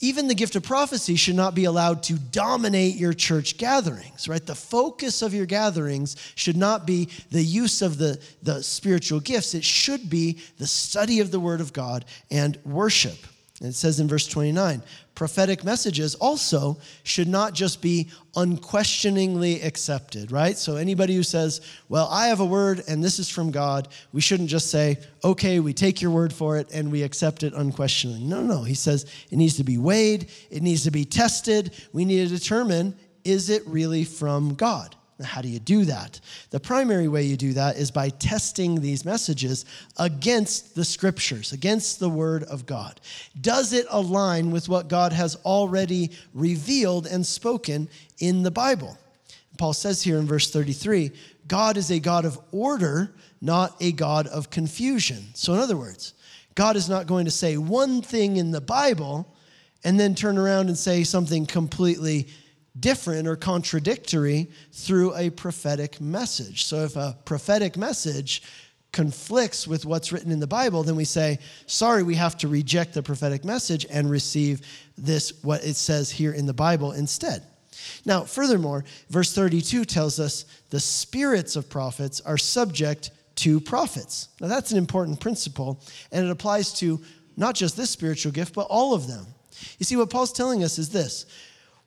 even 0.00 0.28
the 0.28 0.34
gift 0.34 0.56
of 0.56 0.62
prophecy 0.62 1.16
should 1.16 1.34
not 1.34 1.54
be 1.54 1.64
allowed 1.64 2.02
to 2.04 2.14
dominate 2.14 2.96
your 2.96 3.12
church 3.12 3.58
gatherings, 3.58 4.28
right? 4.28 4.44
The 4.44 4.54
focus 4.54 5.22
of 5.22 5.34
your 5.34 5.46
gatherings 5.46 6.16
should 6.34 6.56
not 6.56 6.86
be 6.86 7.08
the 7.30 7.42
use 7.42 7.80
of 7.82 7.98
the, 7.98 8.20
the 8.42 8.62
spiritual 8.62 9.20
gifts, 9.20 9.54
it 9.54 9.64
should 9.64 10.08
be 10.08 10.38
the 10.58 10.66
study 10.66 11.20
of 11.20 11.30
the 11.30 11.40
Word 11.40 11.60
of 11.60 11.72
God 11.72 12.04
and 12.30 12.58
worship. 12.64 13.18
And 13.64 13.72
it 13.72 13.76
says 13.76 13.98
in 13.98 14.08
verse 14.08 14.26
29 14.26 14.82
prophetic 15.14 15.64
messages 15.64 16.14
also 16.16 16.76
should 17.02 17.28
not 17.28 17.54
just 17.54 17.80
be 17.80 18.10
unquestioningly 18.36 19.62
accepted, 19.62 20.30
right? 20.30 20.58
So 20.58 20.76
anybody 20.76 21.14
who 21.14 21.22
says, 21.22 21.62
Well, 21.88 22.06
I 22.10 22.26
have 22.26 22.40
a 22.40 22.44
word 22.44 22.82
and 22.88 23.02
this 23.02 23.18
is 23.18 23.30
from 23.30 23.50
God, 23.50 23.88
we 24.12 24.20
shouldn't 24.20 24.50
just 24.50 24.70
say, 24.70 24.98
Okay, 25.24 25.60
we 25.60 25.72
take 25.72 26.02
your 26.02 26.10
word 26.10 26.30
for 26.30 26.58
it 26.58 26.68
and 26.74 26.92
we 26.92 27.04
accept 27.04 27.42
it 27.42 27.54
unquestioningly. 27.54 28.22
No, 28.24 28.42
no. 28.42 28.64
He 28.64 28.74
says 28.74 29.06
it 29.30 29.36
needs 29.36 29.56
to 29.56 29.64
be 29.64 29.78
weighed, 29.78 30.28
it 30.50 30.62
needs 30.62 30.84
to 30.84 30.90
be 30.90 31.06
tested. 31.06 31.72
We 31.94 32.04
need 32.04 32.28
to 32.28 32.36
determine 32.36 32.94
is 33.24 33.48
it 33.48 33.62
really 33.66 34.04
from 34.04 34.56
God? 34.56 34.94
How 35.22 35.40
do 35.40 35.48
you 35.48 35.60
do 35.60 35.84
that? 35.84 36.20
The 36.50 36.58
primary 36.58 37.06
way 37.06 37.22
you 37.22 37.36
do 37.36 37.52
that 37.52 37.76
is 37.76 37.90
by 37.90 38.08
testing 38.08 38.80
these 38.80 39.04
messages 39.04 39.64
against 39.96 40.74
the 40.74 40.84
scriptures, 40.84 41.52
against 41.52 42.00
the 42.00 42.08
word 42.08 42.42
of 42.44 42.66
God. 42.66 43.00
Does 43.40 43.72
it 43.72 43.86
align 43.90 44.50
with 44.50 44.68
what 44.68 44.88
God 44.88 45.12
has 45.12 45.36
already 45.44 46.10
revealed 46.32 47.06
and 47.06 47.24
spoken 47.24 47.88
in 48.18 48.42
the 48.42 48.50
Bible? 48.50 48.98
Paul 49.56 49.72
says 49.72 50.02
here 50.02 50.18
in 50.18 50.26
verse 50.26 50.50
33 50.50 51.12
God 51.46 51.76
is 51.76 51.90
a 51.90 52.00
God 52.00 52.24
of 52.24 52.40
order, 52.50 53.14
not 53.40 53.76
a 53.80 53.92
God 53.92 54.26
of 54.26 54.50
confusion. 54.50 55.26
So, 55.34 55.52
in 55.52 55.60
other 55.60 55.76
words, 55.76 56.14
God 56.54 56.76
is 56.76 56.88
not 56.88 57.06
going 57.06 57.26
to 57.26 57.30
say 57.30 57.56
one 57.56 58.02
thing 58.02 58.36
in 58.36 58.50
the 58.50 58.60
Bible 58.60 59.32
and 59.84 60.00
then 60.00 60.14
turn 60.14 60.38
around 60.38 60.68
and 60.68 60.78
say 60.78 61.04
something 61.04 61.46
completely 61.46 62.28
different 62.78 63.28
or 63.28 63.36
contradictory 63.36 64.50
through 64.72 65.14
a 65.16 65.30
prophetic 65.30 66.00
message. 66.00 66.64
So, 66.64 66.84
if 66.84 66.96
a 66.96 67.16
prophetic 67.24 67.76
message 67.76 68.42
conflicts 68.92 69.66
with 69.66 69.84
what's 69.84 70.12
written 70.12 70.30
in 70.30 70.40
the 70.40 70.46
Bible, 70.46 70.82
then 70.84 70.96
we 70.96 71.04
say, 71.04 71.38
sorry, 71.66 72.02
we 72.02 72.14
have 72.14 72.38
to 72.38 72.48
reject 72.48 72.94
the 72.94 73.02
prophetic 73.02 73.44
message 73.44 73.84
and 73.90 74.08
receive 74.08 74.60
this, 74.96 75.42
what 75.42 75.64
it 75.64 75.74
says 75.74 76.10
here 76.10 76.32
in 76.32 76.46
the 76.46 76.54
Bible 76.54 76.92
instead. 76.92 77.42
Now, 78.06 78.22
furthermore, 78.22 78.84
verse 79.10 79.34
32 79.34 79.84
tells 79.84 80.20
us 80.20 80.44
the 80.70 80.80
spirits 80.80 81.56
of 81.56 81.68
prophets 81.68 82.20
are 82.20 82.38
subject 82.38 83.10
to 83.36 83.60
prophets. 83.60 84.28
Now, 84.40 84.46
that's 84.46 84.70
an 84.70 84.78
important 84.78 85.20
principle, 85.20 85.80
and 86.12 86.24
it 86.24 86.30
applies 86.30 86.72
to 86.74 87.00
not 87.36 87.56
just 87.56 87.76
this 87.76 87.90
spiritual 87.90 88.32
gift, 88.32 88.54
but 88.54 88.68
all 88.70 88.94
of 88.94 89.08
them. 89.08 89.26
You 89.78 89.84
see, 89.84 89.96
what 89.96 90.10
Paul's 90.10 90.32
telling 90.32 90.62
us 90.62 90.78
is 90.78 90.90
this 90.90 91.26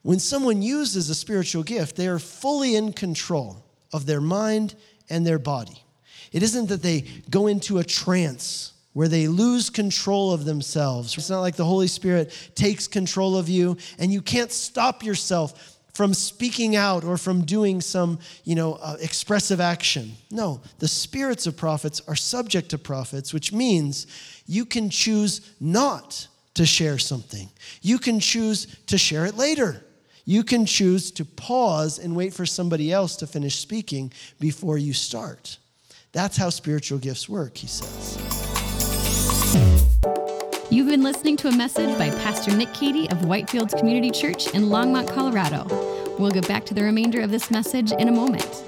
when 0.07 0.19
someone 0.19 0.61
uses 0.61 1.09
a 1.09 1.13
spiritual 1.15 1.63
gift, 1.63 1.97
they 1.97 2.07
are 2.07 2.17
fully 2.17 2.77
in 2.77 2.93
control 2.93 3.61
of 3.91 4.05
their 4.05 4.21
mind 4.21 4.73
and 5.09 5.27
their 5.27 5.37
body. 5.37 5.83
It 6.31 6.41
isn't 6.43 6.69
that 6.69 6.81
they 6.81 7.01
go 7.29 7.47
into 7.47 7.79
a 7.79 7.83
trance 7.83 8.71
where 8.93 9.09
they 9.09 9.27
lose 9.27 9.69
control 9.69 10.31
of 10.31 10.45
themselves. 10.45 11.17
It's 11.17 11.29
not 11.29 11.41
like 11.41 11.57
the 11.57 11.65
Holy 11.65 11.87
Spirit 11.87 12.33
takes 12.55 12.87
control 12.87 13.35
of 13.35 13.49
you 13.49 13.75
and 13.99 14.09
you 14.09 14.21
can't 14.21 14.49
stop 14.49 15.03
yourself 15.03 15.77
from 15.93 16.13
speaking 16.13 16.77
out 16.77 17.03
or 17.03 17.17
from 17.17 17.43
doing 17.43 17.81
some, 17.81 18.17
you 18.45 18.55
know, 18.55 18.75
uh, 18.75 18.95
expressive 19.01 19.59
action. 19.59 20.13
No, 20.31 20.61
the 20.79 20.87
spirits 20.87 21.47
of 21.47 21.57
prophets 21.57 22.01
are 22.07 22.15
subject 22.15 22.69
to 22.69 22.77
prophets, 22.77 23.33
which 23.33 23.51
means 23.51 24.07
you 24.45 24.63
can 24.63 24.89
choose 24.89 25.53
not 25.59 26.29
to 26.53 26.65
share 26.65 26.97
something. 26.97 27.49
You 27.81 27.99
can 27.99 28.21
choose 28.21 28.67
to 28.85 28.97
share 28.97 29.25
it 29.25 29.35
later. 29.35 29.83
You 30.29 30.43
can 30.43 30.65
choose 30.65 31.09
to 31.11 31.23
pause 31.23 31.99
and 31.99 32.13
wait 32.13 32.33
for 32.33 32.45
somebody 32.45 32.91
else 32.91 33.15
to 33.15 33.25
finish 33.25 33.55
speaking 33.55 34.11
before 34.41 34.77
you 34.77 34.91
start. 34.91 35.57
That's 36.11 36.35
how 36.35 36.49
spiritual 36.49 36.99
gifts 36.99 37.29
work, 37.29 37.55
he 37.55 37.67
says. 37.67 38.17
You've 40.69 40.89
been 40.89 41.01
listening 41.01 41.37
to 41.37 41.47
a 41.47 41.55
message 41.55 41.97
by 41.97 42.09
Pastor 42.09 42.53
Nick 42.53 42.73
Cady 42.73 43.09
of 43.09 43.19
Whitefields 43.19 43.79
Community 43.79 44.11
Church 44.11 44.53
in 44.53 44.63
Longmont, 44.63 45.09
Colorado. 45.13 45.65
We'll 46.19 46.31
get 46.31 46.45
back 46.45 46.65
to 46.65 46.73
the 46.73 46.83
remainder 46.83 47.21
of 47.21 47.31
this 47.31 47.49
message 47.49 47.93
in 47.93 48.09
a 48.09 48.11
moment. 48.11 48.65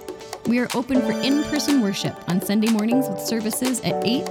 We 0.48 0.60
are 0.60 0.70
open 0.74 1.02
for 1.02 1.12
in-person 1.12 1.82
worship 1.82 2.16
on 2.30 2.40
Sunday 2.42 2.72
mornings 2.72 3.10
with 3.10 3.20
services 3.20 3.82
at 3.82 4.02
8, 4.06 4.24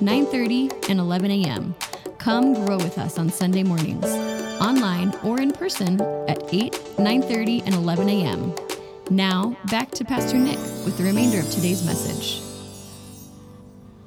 9:30, 0.00 0.88
and 0.88 0.98
11 0.98 1.30
a.m. 1.30 1.74
Come 2.16 2.54
grow 2.54 2.78
with 2.78 2.96
us 2.96 3.18
on 3.18 3.28
Sunday 3.28 3.64
mornings, 3.64 4.06
online 4.60 5.14
or 5.22 5.40
in 5.40 5.52
person 5.52 6.00
at 6.28 6.42
8, 6.52 6.72
9:30, 6.98 7.62
and 7.66 7.74
11 7.74 8.08
a.m. 8.08 8.54
Now, 9.10 9.56
back 9.70 9.90
to 9.92 10.04
Pastor 10.04 10.36
Nick 10.36 10.58
with 10.84 10.96
the 10.96 11.04
remainder 11.04 11.40
of 11.40 11.50
today's 11.50 11.84
message. 11.84 12.42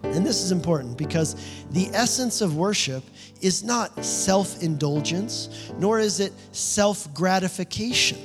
And 0.04 0.26
this 0.26 0.44
is 0.44 0.52
important 0.52 0.98
because 0.98 1.36
the 1.72 1.90
essence 1.94 2.42
of 2.42 2.56
worship 2.56 3.04
is 3.42 3.64
not 3.64 4.06
self 4.06 4.62
indulgence, 4.62 5.72
nor 5.78 6.00
is 6.00 6.20
it 6.20 6.34
self 6.52 7.14
gratification. 7.14 8.20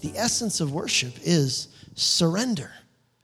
The 0.00 0.16
essence 0.16 0.60
of 0.60 0.72
worship 0.72 1.12
is 1.22 1.68
surrender. 1.94 2.70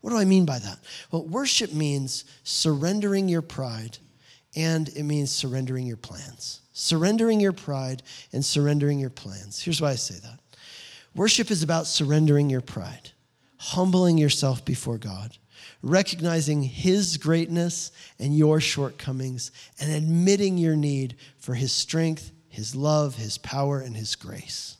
What 0.00 0.10
do 0.10 0.18
I 0.18 0.24
mean 0.24 0.44
by 0.44 0.58
that? 0.58 0.78
Well, 1.10 1.24
worship 1.26 1.72
means 1.72 2.24
surrendering 2.42 3.28
your 3.28 3.42
pride 3.42 3.98
and 4.54 4.88
it 4.90 5.02
means 5.04 5.30
surrendering 5.30 5.86
your 5.86 5.96
plans. 5.96 6.60
Surrendering 6.74 7.40
your 7.40 7.52
pride 7.52 8.02
and 8.32 8.44
surrendering 8.44 9.00
your 9.00 9.08
plans. 9.08 9.62
Here's 9.62 9.80
why 9.80 9.92
I 9.92 9.94
say 9.94 10.16
that 10.16 10.40
worship 11.14 11.50
is 11.50 11.62
about 11.62 11.86
surrendering 11.86 12.50
your 12.50 12.60
pride, 12.60 13.12
humbling 13.56 14.18
yourself 14.18 14.62
before 14.64 14.98
God 14.98 15.38
recognizing 15.84 16.62
His 16.62 17.16
greatness 17.18 17.92
and 18.18 18.36
your 18.36 18.60
shortcomings, 18.60 19.52
and 19.78 19.92
admitting 19.92 20.58
your 20.58 20.76
need 20.76 21.16
for 21.38 21.54
His 21.54 21.72
strength, 21.72 22.32
His 22.48 22.74
love, 22.74 23.16
His 23.16 23.38
power, 23.38 23.80
and 23.80 23.96
His 23.96 24.16
grace. 24.16 24.78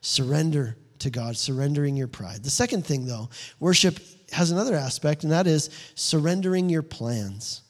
Surrender 0.00 0.76
to 1.00 1.10
God, 1.10 1.36
surrendering 1.36 1.96
your 1.96 2.08
pride. 2.08 2.42
The 2.42 2.50
second 2.50 2.86
thing, 2.86 3.06
though, 3.06 3.28
worship 3.60 4.00
has 4.32 4.50
another 4.50 4.74
aspect, 4.74 5.22
and 5.22 5.32
that 5.32 5.46
is 5.46 5.70
surrendering 5.94 6.68
your 6.70 6.82
plans. 6.82 7.60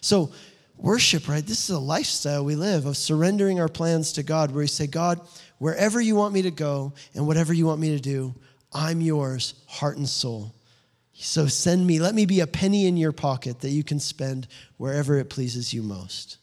So, 0.00 0.32
worship, 0.82 1.28
right? 1.28 1.46
This 1.46 1.64
is 1.64 1.70
a 1.70 1.78
lifestyle 1.78 2.44
we 2.44 2.56
live 2.56 2.84
of 2.84 2.96
surrendering 2.96 3.60
our 3.60 3.68
plans 3.68 4.12
to 4.14 4.22
God, 4.22 4.50
where 4.50 4.62
we 4.62 4.66
say, 4.66 4.86
God, 4.86 5.20
wherever 5.58 6.00
you 6.00 6.16
want 6.16 6.34
me 6.34 6.42
to 6.42 6.50
go 6.50 6.92
and 7.14 7.26
whatever 7.26 7.54
you 7.54 7.66
want 7.66 7.80
me 7.80 7.96
to 7.96 8.02
do, 8.02 8.34
I'm 8.72 9.00
yours, 9.00 9.54
heart 9.66 9.96
and 9.96 10.08
soul. 10.08 10.52
So 11.14 11.46
send 11.46 11.86
me, 11.86 12.00
let 12.00 12.14
me 12.14 12.26
be 12.26 12.40
a 12.40 12.46
penny 12.46 12.86
in 12.86 12.96
your 12.96 13.12
pocket 13.12 13.60
that 13.60 13.70
you 13.70 13.84
can 13.84 14.00
spend 14.00 14.48
wherever 14.76 15.18
it 15.18 15.30
pleases 15.30 15.72
you 15.72 15.82
most. 15.82 16.38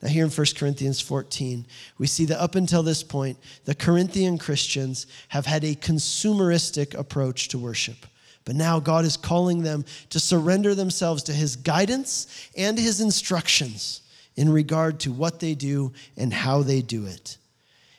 Now, 0.00 0.08
here 0.08 0.24
in 0.24 0.30
1 0.30 0.46
Corinthians 0.56 1.00
14, 1.00 1.66
we 1.98 2.06
see 2.06 2.24
that 2.26 2.42
up 2.42 2.54
until 2.54 2.82
this 2.82 3.02
point, 3.02 3.38
the 3.64 3.74
Corinthian 3.74 4.36
Christians 4.36 5.06
have 5.28 5.46
had 5.46 5.64
a 5.64 5.76
consumeristic 5.76 6.94
approach 6.94 7.48
to 7.48 7.58
worship. 7.58 8.06
But 8.44 8.56
now 8.56 8.80
God 8.80 9.04
is 9.04 9.16
calling 9.16 9.62
them 9.62 9.84
to 10.10 10.18
surrender 10.18 10.74
themselves 10.74 11.22
to 11.24 11.32
his 11.32 11.56
guidance 11.56 12.48
and 12.56 12.78
his 12.78 13.00
instructions 13.00 14.02
in 14.36 14.50
regard 14.50 15.00
to 15.00 15.12
what 15.12 15.40
they 15.40 15.54
do 15.54 15.92
and 16.16 16.32
how 16.32 16.62
they 16.62 16.82
do 16.82 17.06
it. 17.06 17.36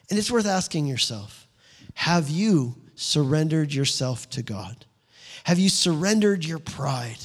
And 0.09 0.19
it's 0.19 0.31
worth 0.31 0.45
asking 0.45 0.87
yourself 0.87 1.47
have 1.95 2.29
you 2.29 2.75
surrendered 2.95 3.73
yourself 3.73 4.29
to 4.31 4.41
God? 4.41 4.85
Have 5.43 5.59
you 5.59 5.69
surrendered 5.69 6.43
your 6.45 6.59
pride? 6.59 7.19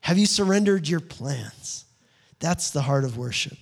Have 0.00 0.18
you 0.18 0.26
surrendered 0.26 0.88
your 0.88 1.00
plans? 1.00 1.84
That's 2.38 2.70
the 2.70 2.82
heart 2.82 3.04
of 3.04 3.16
worship. 3.16 3.58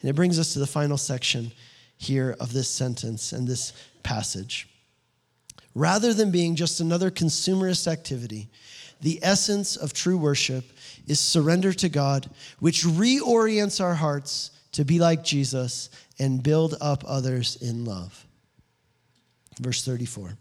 And 0.00 0.10
it 0.10 0.14
brings 0.14 0.38
us 0.38 0.52
to 0.52 0.58
the 0.58 0.66
final 0.66 0.98
section 0.98 1.50
here 1.96 2.36
of 2.38 2.52
this 2.52 2.68
sentence 2.68 3.32
and 3.32 3.48
this 3.48 3.72
passage. 4.02 4.68
Rather 5.74 6.14
than 6.14 6.30
being 6.30 6.54
just 6.54 6.80
another 6.80 7.10
consumerist 7.10 7.86
activity, 7.86 8.48
the 9.00 9.18
essence 9.22 9.76
of 9.76 9.92
true 9.92 10.16
worship 10.16 10.64
is 11.06 11.18
surrender 11.20 11.72
to 11.72 11.88
God, 11.88 12.30
which 12.60 12.84
reorients 12.84 13.82
our 13.82 13.94
hearts 13.94 14.50
to 14.72 14.84
be 14.84 14.98
like 14.98 15.24
Jesus 15.24 15.90
and 16.18 16.42
build 16.42 16.76
up 16.80 17.04
others 17.06 17.56
in 17.60 17.84
love. 17.84 18.26
Verse 19.60 19.84
34. 19.84 20.36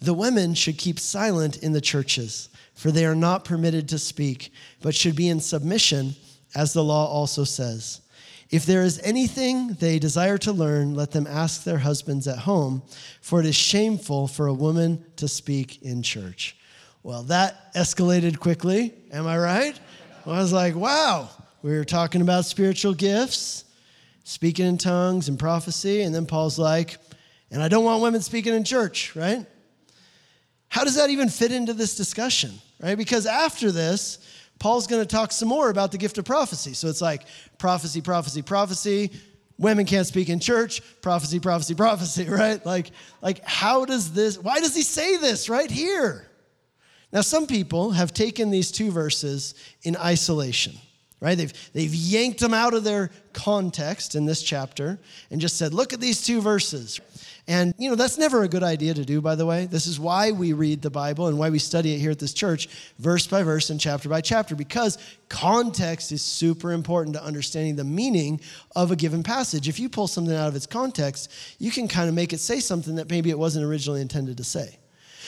The 0.00 0.14
women 0.14 0.54
should 0.54 0.78
keep 0.78 0.98
silent 0.98 1.62
in 1.62 1.72
the 1.72 1.80
churches, 1.80 2.48
for 2.74 2.90
they 2.90 3.06
are 3.06 3.14
not 3.14 3.44
permitted 3.44 3.88
to 3.88 3.98
speak, 3.98 4.52
but 4.82 4.94
should 4.94 5.16
be 5.16 5.28
in 5.28 5.40
submission, 5.40 6.14
as 6.54 6.72
the 6.72 6.84
law 6.84 7.06
also 7.06 7.44
says. 7.44 8.00
If 8.56 8.64
there 8.64 8.84
is 8.84 8.98
anything 9.00 9.74
they 9.74 9.98
desire 9.98 10.38
to 10.38 10.50
learn, 10.50 10.94
let 10.94 11.10
them 11.10 11.26
ask 11.26 11.62
their 11.62 11.76
husbands 11.76 12.26
at 12.26 12.38
home, 12.38 12.82
for 13.20 13.38
it 13.38 13.44
is 13.44 13.54
shameful 13.54 14.28
for 14.28 14.46
a 14.46 14.54
woman 14.54 15.04
to 15.16 15.28
speak 15.28 15.82
in 15.82 16.02
church. 16.02 16.56
Well, 17.02 17.24
that 17.24 17.74
escalated 17.74 18.40
quickly. 18.40 18.94
Am 19.12 19.26
I 19.26 19.36
right? 19.36 19.78
I 20.24 20.38
was 20.38 20.54
like, 20.54 20.74
wow, 20.74 21.28
we 21.60 21.72
were 21.72 21.84
talking 21.84 22.22
about 22.22 22.46
spiritual 22.46 22.94
gifts, 22.94 23.66
speaking 24.24 24.64
in 24.64 24.78
tongues 24.78 25.28
and 25.28 25.38
prophecy. 25.38 26.00
And 26.00 26.14
then 26.14 26.24
Paul's 26.24 26.58
like, 26.58 26.96
and 27.50 27.62
I 27.62 27.68
don't 27.68 27.84
want 27.84 28.02
women 28.02 28.22
speaking 28.22 28.54
in 28.54 28.64
church, 28.64 29.14
right? 29.14 29.44
How 30.70 30.82
does 30.82 30.94
that 30.94 31.10
even 31.10 31.28
fit 31.28 31.52
into 31.52 31.74
this 31.74 31.94
discussion, 31.94 32.52
right? 32.80 32.96
Because 32.96 33.26
after 33.26 33.70
this, 33.70 34.18
Paul's 34.58 34.86
going 34.86 35.02
to 35.02 35.06
talk 35.08 35.32
some 35.32 35.48
more 35.48 35.70
about 35.70 35.92
the 35.92 35.98
gift 35.98 36.18
of 36.18 36.24
prophecy. 36.24 36.72
So 36.74 36.88
it's 36.88 37.02
like 37.02 37.24
prophecy, 37.58 38.00
prophecy, 38.00 38.42
prophecy. 38.42 39.10
Women 39.58 39.86
can't 39.86 40.06
speak 40.06 40.28
in 40.28 40.40
church. 40.40 40.82
Prophecy, 41.02 41.40
prophecy, 41.40 41.74
prophecy, 41.74 42.24
right? 42.28 42.64
Like, 42.64 42.90
like 43.20 43.44
how 43.44 43.84
does 43.84 44.12
this, 44.12 44.38
why 44.38 44.60
does 44.60 44.74
he 44.74 44.82
say 44.82 45.16
this 45.16 45.48
right 45.48 45.70
here? 45.70 46.26
Now, 47.12 47.20
some 47.20 47.46
people 47.46 47.92
have 47.92 48.12
taken 48.12 48.50
these 48.50 48.72
two 48.72 48.90
verses 48.90 49.54
in 49.82 49.96
isolation, 49.96 50.74
right? 51.20 51.36
They've, 51.36 51.72
they've 51.72 51.94
yanked 51.94 52.40
them 52.40 52.52
out 52.52 52.74
of 52.74 52.84
their 52.84 53.10
context 53.32 54.14
in 54.14 54.26
this 54.26 54.42
chapter 54.42 54.98
and 55.30 55.40
just 55.40 55.56
said, 55.56 55.72
look 55.72 55.92
at 55.92 56.00
these 56.00 56.22
two 56.22 56.40
verses. 56.40 57.00
And, 57.48 57.74
you 57.78 57.88
know, 57.88 57.94
that's 57.94 58.18
never 58.18 58.42
a 58.42 58.48
good 58.48 58.64
idea 58.64 58.92
to 58.92 59.04
do, 59.04 59.20
by 59.20 59.36
the 59.36 59.46
way. 59.46 59.66
This 59.66 59.86
is 59.86 60.00
why 60.00 60.32
we 60.32 60.52
read 60.52 60.82
the 60.82 60.90
Bible 60.90 61.28
and 61.28 61.38
why 61.38 61.48
we 61.48 61.60
study 61.60 61.94
it 61.94 61.98
here 61.98 62.10
at 62.10 62.18
this 62.18 62.34
church, 62.34 62.68
verse 62.98 63.26
by 63.28 63.44
verse 63.44 63.70
and 63.70 63.80
chapter 63.80 64.08
by 64.08 64.20
chapter, 64.20 64.56
because 64.56 64.98
context 65.28 66.10
is 66.10 66.22
super 66.22 66.72
important 66.72 67.14
to 67.14 67.22
understanding 67.22 67.76
the 67.76 67.84
meaning 67.84 68.40
of 68.74 68.90
a 68.90 68.96
given 68.96 69.22
passage. 69.22 69.68
If 69.68 69.78
you 69.78 69.88
pull 69.88 70.08
something 70.08 70.34
out 70.34 70.48
of 70.48 70.56
its 70.56 70.66
context, 70.66 71.30
you 71.60 71.70
can 71.70 71.86
kind 71.86 72.08
of 72.08 72.16
make 72.16 72.32
it 72.32 72.40
say 72.40 72.58
something 72.58 72.96
that 72.96 73.10
maybe 73.10 73.30
it 73.30 73.38
wasn't 73.38 73.64
originally 73.64 74.00
intended 74.00 74.38
to 74.38 74.44
say. 74.44 74.78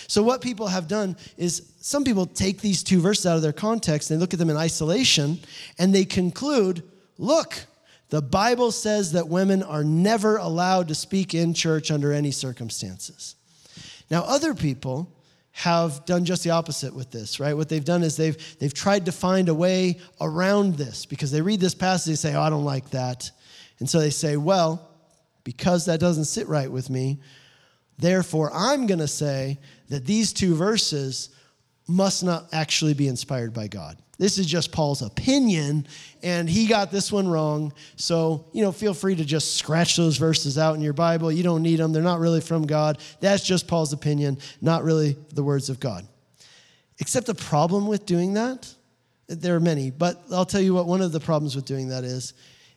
So, 0.08 0.22
what 0.22 0.40
people 0.40 0.66
have 0.66 0.88
done 0.88 1.16
is 1.36 1.70
some 1.80 2.02
people 2.02 2.26
take 2.26 2.60
these 2.60 2.82
two 2.82 3.00
verses 3.00 3.26
out 3.26 3.36
of 3.36 3.42
their 3.42 3.52
context, 3.52 4.08
they 4.08 4.16
look 4.16 4.32
at 4.32 4.38
them 4.38 4.50
in 4.50 4.56
isolation, 4.56 5.38
and 5.78 5.94
they 5.94 6.04
conclude 6.04 6.82
look, 7.18 7.66
the 8.10 8.22
Bible 8.22 8.72
says 8.72 9.12
that 9.12 9.28
women 9.28 9.62
are 9.62 9.84
never 9.84 10.38
allowed 10.38 10.88
to 10.88 10.94
speak 10.94 11.34
in 11.34 11.52
church 11.52 11.90
under 11.90 12.12
any 12.12 12.30
circumstances. 12.30 13.36
Now, 14.10 14.22
other 14.22 14.54
people 14.54 15.12
have 15.52 16.04
done 16.06 16.24
just 16.24 16.44
the 16.44 16.50
opposite 16.50 16.94
with 16.94 17.10
this, 17.10 17.40
right? 17.40 17.54
What 17.54 17.68
they've 17.68 17.84
done 17.84 18.02
is 18.02 18.16
they've, 18.16 18.58
they've 18.58 18.72
tried 18.72 19.06
to 19.06 19.12
find 19.12 19.48
a 19.48 19.54
way 19.54 19.98
around 20.20 20.76
this 20.76 21.04
because 21.04 21.30
they 21.32 21.42
read 21.42 21.60
this 21.60 21.74
passage 21.74 22.10
and 22.10 22.18
say, 22.18 22.34
oh, 22.34 22.40
I 22.40 22.48
don't 22.48 22.64
like 22.64 22.90
that. 22.90 23.30
And 23.80 23.90
so 23.90 23.98
they 23.98 24.10
say, 24.10 24.36
well, 24.36 24.88
because 25.44 25.86
that 25.86 26.00
doesn't 26.00 26.26
sit 26.26 26.46
right 26.48 26.70
with 26.70 26.88
me, 26.90 27.18
therefore 27.98 28.50
I'm 28.54 28.86
going 28.86 29.00
to 29.00 29.08
say 29.08 29.58
that 29.88 30.06
these 30.06 30.32
two 30.32 30.54
verses 30.54 31.30
must 31.88 32.22
not 32.22 32.46
actually 32.52 32.94
be 32.94 33.08
inspired 33.08 33.52
by 33.52 33.66
God. 33.66 33.96
This 34.18 34.36
is 34.36 34.46
just 34.46 34.72
Paul's 34.72 35.00
opinion, 35.00 35.86
and 36.24 36.50
he 36.50 36.66
got 36.66 36.90
this 36.90 37.12
one 37.12 37.28
wrong. 37.28 37.72
So, 37.96 38.46
you 38.52 38.62
know, 38.62 38.72
feel 38.72 38.92
free 38.92 39.14
to 39.14 39.24
just 39.24 39.56
scratch 39.56 39.96
those 39.96 40.16
verses 40.16 40.58
out 40.58 40.74
in 40.74 40.80
your 40.80 40.92
Bible. 40.92 41.30
You 41.30 41.44
don't 41.44 41.62
need 41.62 41.76
them, 41.78 41.92
they're 41.92 42.02
not 42.02 42.18
really 42.18 42.40
from 42.40 42.66
God. 42.66 42.98
That's 43.20 43.44
just 43.44 43.68
Paul's 43.68 43.92
opinion, 43.92 44.38
not 44.60 44.82
really 44.82 45.16
the 45.34 45.44
words 45.44 45.70
of 45.70 45.78
God. 45.78 46.06
Except 46.98 47.26
the 47.26 47.34
problem 47.34 47.86
with 47.86 48.06
doing 48.06 48.34
that, 48.34 48.72
there 49.28 49.54
are 49.54 49.60
many, 49.60 49.90
but 49.90 50.20
I'll 50.32 50.44
tell 50.44 50.60
you 50.60 50.74
what 50.74 50.86
one 50.86 51.00
of 51.00 51.12
the 51.12 51.20
problems 51.20 51.54
with 51.54 51.64
doing 51.64 51.88
that 51.88 52.02
is. 52.02 52.34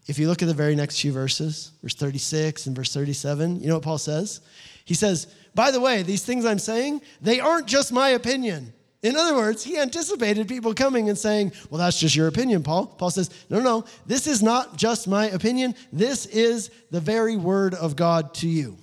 If 0.08 0.20
you 0.20 0.28
look 0.28 0.42
at 0.42 0.48
the 0.48 0.54
very 0.54 0.76
next 0.76 1.00
few 1.00 1.12
verses, 1.12 1.72
verse 1.82 1.94
36 1.96 2.68
and 2.68 2.76
verse 2.76 2.94
37, 2.94 3.62
you 3.62 3.68
know 3.68 3.76
what 3.76 3.84
Paul 3.84 3.98
says? 3.98 4.42
He 4.84 4.94
says, 4.94 5.28
By 5.56 5.72
the 5.72 5.80
way, 5.80 6.02
these 6.04 6.24
things 6.24 6.44
I'm 6.44 6.60
saying, 6.60 7.02
they 7.22 7.40
aren't 7.40 7.68
just 7.68 7.92
my 7.92 8.10
opinion. 8.10 8.74
In 9.04 9.16
other 9.16 9.36
words, 9.36 9.64
he 9.64 9.80
anticipated 9.80 10.48
people 10.48 10.76
coming 10.76 11.10
and 11.10 11.18
saying, 11.18 11.54
Well, 11.70 11.80
that's 11.80 12.00
just 12.00 12.16
your 12.16 12.28
opinion, 12.28 12.62
Paul. 12.62 12.86
Paul 12.86 13.10
says, 13.10 13.32
No, 13.50 13.60
no, 13.60 13.86
this 14.06 14.28
is 14.28 14.44
not 14.44 14.78
just 14.78 15.08
my 15.08 15.26
opinion. 15.30 15.76
This 15.92 16.28
is 16.28 16.70
the 16.92 17.00
very 17.00 17.36
word 17.36 17.74
of 17.74 17.96
God 17.96 18.34
to 18.36 18.48
you. 18.48 18.78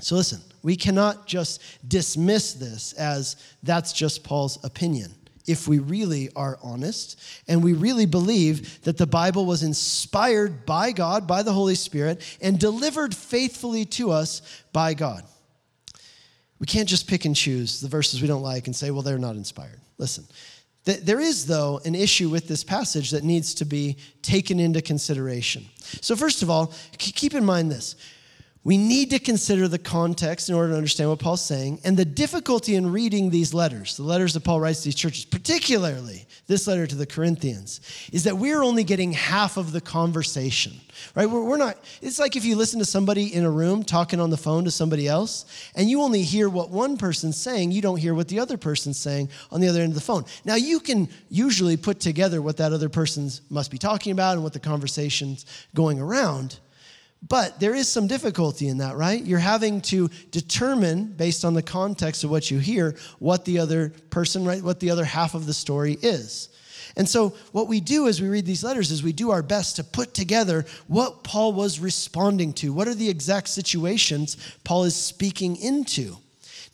So 0.00 0.16
listen, 0.16 0.40
we 0.62 0.76
cannot 0.76 1.26
just 1.26 1.62
dismiss 1.86 2.54
this 2.54 2.92
as 2.94 3.36
that's 3.62 3.92
just 3.92 4.24
Paul's 4.24 4.62
opinion. 4.64 5.14
If 5.46 5.68
we 5.68 5.78
really 5.78 6.30
are 6.36 6.58
honest 6.62 7.20
and 7.48 7.62
we 7.62 7.72
really 7.72 8.06
believe 8.06 8.82
that 8.82 8.98
the 8.98 9.06
Bible 9.06 9.46
was 9.46 9.62
inspired 9.62 10.66
by 10.66 10.92
God, 10.92 11.26
by 11.26 11.42
the 11.42 11.52
Holy 11.52 11.74
Spirit, 11.74 12.20
and 12.40 12.58
delivered 12.58 13.14
faithfully 13.14 13.84
to 13.86 14.10
us 14.10 14.42
by 14.72 14.94
God. 14.94 15.24
We 16.60 16.66
can't 16.66 16.88
just 16.88 17.08
pick 17.08 17.24
and 17.24 17.34
choose 17.34 17.80
the 17.80 17.88
verses 17.88 18.20
we 18.20 18.28
don't 18.28 18.42
like 18.42 18.66
and 18.66 18.76
say, 18.76 18.90
well, 18.90 19.02
they're 19.02 19.18
not 19.18 19.34
inspired. 19.34 19.80
Listen, 19.98 20.24
there 20.84 21.20
is, 21.20 21.46
though, 21.46 21.80
an 21.84 21.94
issue 21.94 22.28
with 22.28 22.48
this 22.48 22.62
passage 22.64 23.10
that 23.10 23.24
needs 23.24 23.54
to 23.54 23.64
be 23.64 23.96
taken 24.22 24.60
into 24.60 24.80
consideration. 24.82 25.64
So, 26.00 26.16
first 26.16 26.42
of 26.42 26.50
all, 26.50 26.72
keep 26.98 27.34
in 27.34 27.44
mind 27.44 27.70
this 27.70 27.96
we 28.62 28.76
need 28.76 29.08
to 29.10 29.18
consider 29.18 29.68
the 29.68 29.78
context 29.78 30.50
in 30.50 30.54
order 30.54 30.72
to 30.72 30.76
understand 30.76 31.08
what 31.08 31.18
Paul's 31.18 31.42
saying 31.42 31.80
and 31.82 31.96
the 31.96 32.04
difficulty 32.04 32.74
in 32.74 32.92
reading 32.92 33.30
these 33.30 33.54
letters, 33.54 33.96
the 33.96 34.02
letters 34.02 34.34
that 34.34 34.44
Paul 34.44 34.60
writes 34.60 34.80
to 34.80 34.84
these 34.86 34.94
churches, 34.94 35.24
particularly 35.24 36.26
this 36.46 36.66
letter 36.66 36.86
to 36.86 36.94
the 36.94 37.06
Corinthians, 37.06 37.80
is 38.12 38.24
that 38.24 38.36
we're 38.36 38.62
only 38.62 38.84
getting 38.84 39.12
half 39.12 39.56
of 39.56 39.72
the 39.72 39.80
conversation, 39.80 40.74
right? 41.14 41.24
We're, 41.24 41.42
we're 41.42 41.56
not, 41.56 41.78
it's 42.02 42.18
like 42.18 42.36
if 42.36 42.44
you 42.44 42.54
listen 42.54 42.78
to 42.80 42.84
somebody 42.84 43.32
in 43.34 43.44
a 43.44 43.50
room 43.50 43.82
talking 43.82 44.20
on 44.20 44.28
the 44.28 44.36
phone 44.36 44.64
to 44.64 44.70
somebody 44.70 45.08
else 45.08 45.46
and 45.74 45.88
you 45.88 46.02
only 46.02 46.22
hear 46.22 46.50
what 46.50 46.68
one 46.68 46.98
person's 46.98 47.38
saying, 47.38 47.72
you 47.72 47.80
don't 47.80 47.96
hear 47.96 48.12
what 48.12 48.28
the 48.28 48.40
other 48.40 48.58
person's 48.58 48.98
saying 48.98 49.30
on 49.50 49.62
the 49.62 49.68
other 49.68 49.80
end 49.80 49.92
of 49.92 49.94
the 49.94 50.02
phone. 50.02 50.26
Now, 50.44 50.56
you 50.56 50.80
can 50.80 51.08
usually 51.30 51.78
put 51.78 51.98
together 51.98 52.42
what 52.42 52.58
that 52.58 52.74
other 52.74 52.90
person 52.90 53.30
must 53.48 53.70
be 53.70 53.78
talking 53.78 54.12
about 54.12 54.34
and 54.34 54.42
what 54.42 54.52
the 54.52 54.60
conversation's 54.60 55.46
going 55.74 55.98
around. 55.98 56.58
But 57.28 57.60
there 57.60 57.74
is 57.74 57.88
some 57.88 58.06
difficulty 58.06 58.68
in 58.68 58.78
that, 58.78 58.96
right? 58.96 59.22
You're 59.22 59.38
having 59.38 59.82
to 59.82 60.08
determine, 60.30 61.12
based 61.12 61.44
on 61.44 61.54
the 61.54 61.62
context 61.62 62.24
of 62.24 62.30
what 62.30 62.50
you 62.50 62.58
hear, 62.58 62.96
what 63.18 63.44
the 63.44 63.58
other 63.58 63.90
person, 64.08 64.44
right, 64.44 64.62
what 64.62 64.80
the 64.80 64.90
other 64.90 65.04
half 65.04 65.34
of 65.34 65.46
the 65.46 65.52
story 65.52 65.98
is. 66.00 66.48
And 66.96 67.08
so, 67.08 67.34
what 67.52 67.68
we 67.68 67.80
do 67.80 68.08
as 68.08 68.20
we 68.20 68.28
read 68.28 68.46
these 68.46 68.64
letters 68.64 68.90
is 68.90 69.02
we 69.02 69.12
do 69.12 69.30
our 69.30 69.42
best 69.42 69.76
to 69.76 69.84
put 69.84 70.12
together 70.12 70.64
what 70.88 71.22
Paul 71.22 71.52
was 71.52 71.78
responding 71.78 72.52
to. 72.54 72.72
What 72.72 72.88
are 72.88 72.94
the 72.94 73.08
exact 73.08 73.48
situations 73.48 74.36
Paul 74.64 74.84
is 74.84 74.96
speaking 74.96 75.56
into? 75.56 76.16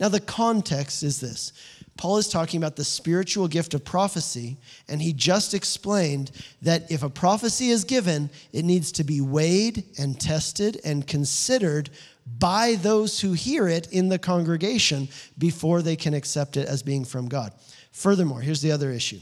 Now, 0.01 0.09
the 0.09 0.21
context 0.21 1.03
is 1.03 1.21
this 1.21 1.53
Paul 1.97 2.19
is 2.19 2.29
talking 2.29 2.59
about 2.59 2.77
the 2.77 2.85
spiritual 2.85 3.49
gift 3.49 3.73
of 3.75 3.85
prophecy, 3.85 4.59
and 4.89 5.01
he 5.01 5.13
just 5.13 5.55
explained 5.55 6.31
that 6.63 6.91
if 6.91 7.03
a 7.03 7.09
prophecy 7.09 7.71
is 7.71 7.85
given, 7.85 8.31
it 8.53 8.65
needs 8.65 8.93
to 8.93 9.05
be 9.05 9.21
weighed 9.21 9.85
and 9.99 10.21
tested 10.21 10.81
and 10.85 11.07
considered 11.07 11.91
by 12.39 12.75
those 12.75 13.21
who 13.21 13.33
hear 13.33 13.69
it 13.69 13.89
in 13.93 14.09
the 14.09 14.19
congregation 14.19 15.09
before 15.39 15.81
they 15.81 15.97
can 15.97 16.13
accept 16.13 16.57
it 16.57 16.67
as 16.67 16.83
being 16.83 17.05
from 17.05 17.29
God. 17.29 17.53
Furthermore, 17.93 18.41
here's 18.41 18.63
the 18.63 18.73
other 18.73 18.91
issue. 18.91 19.21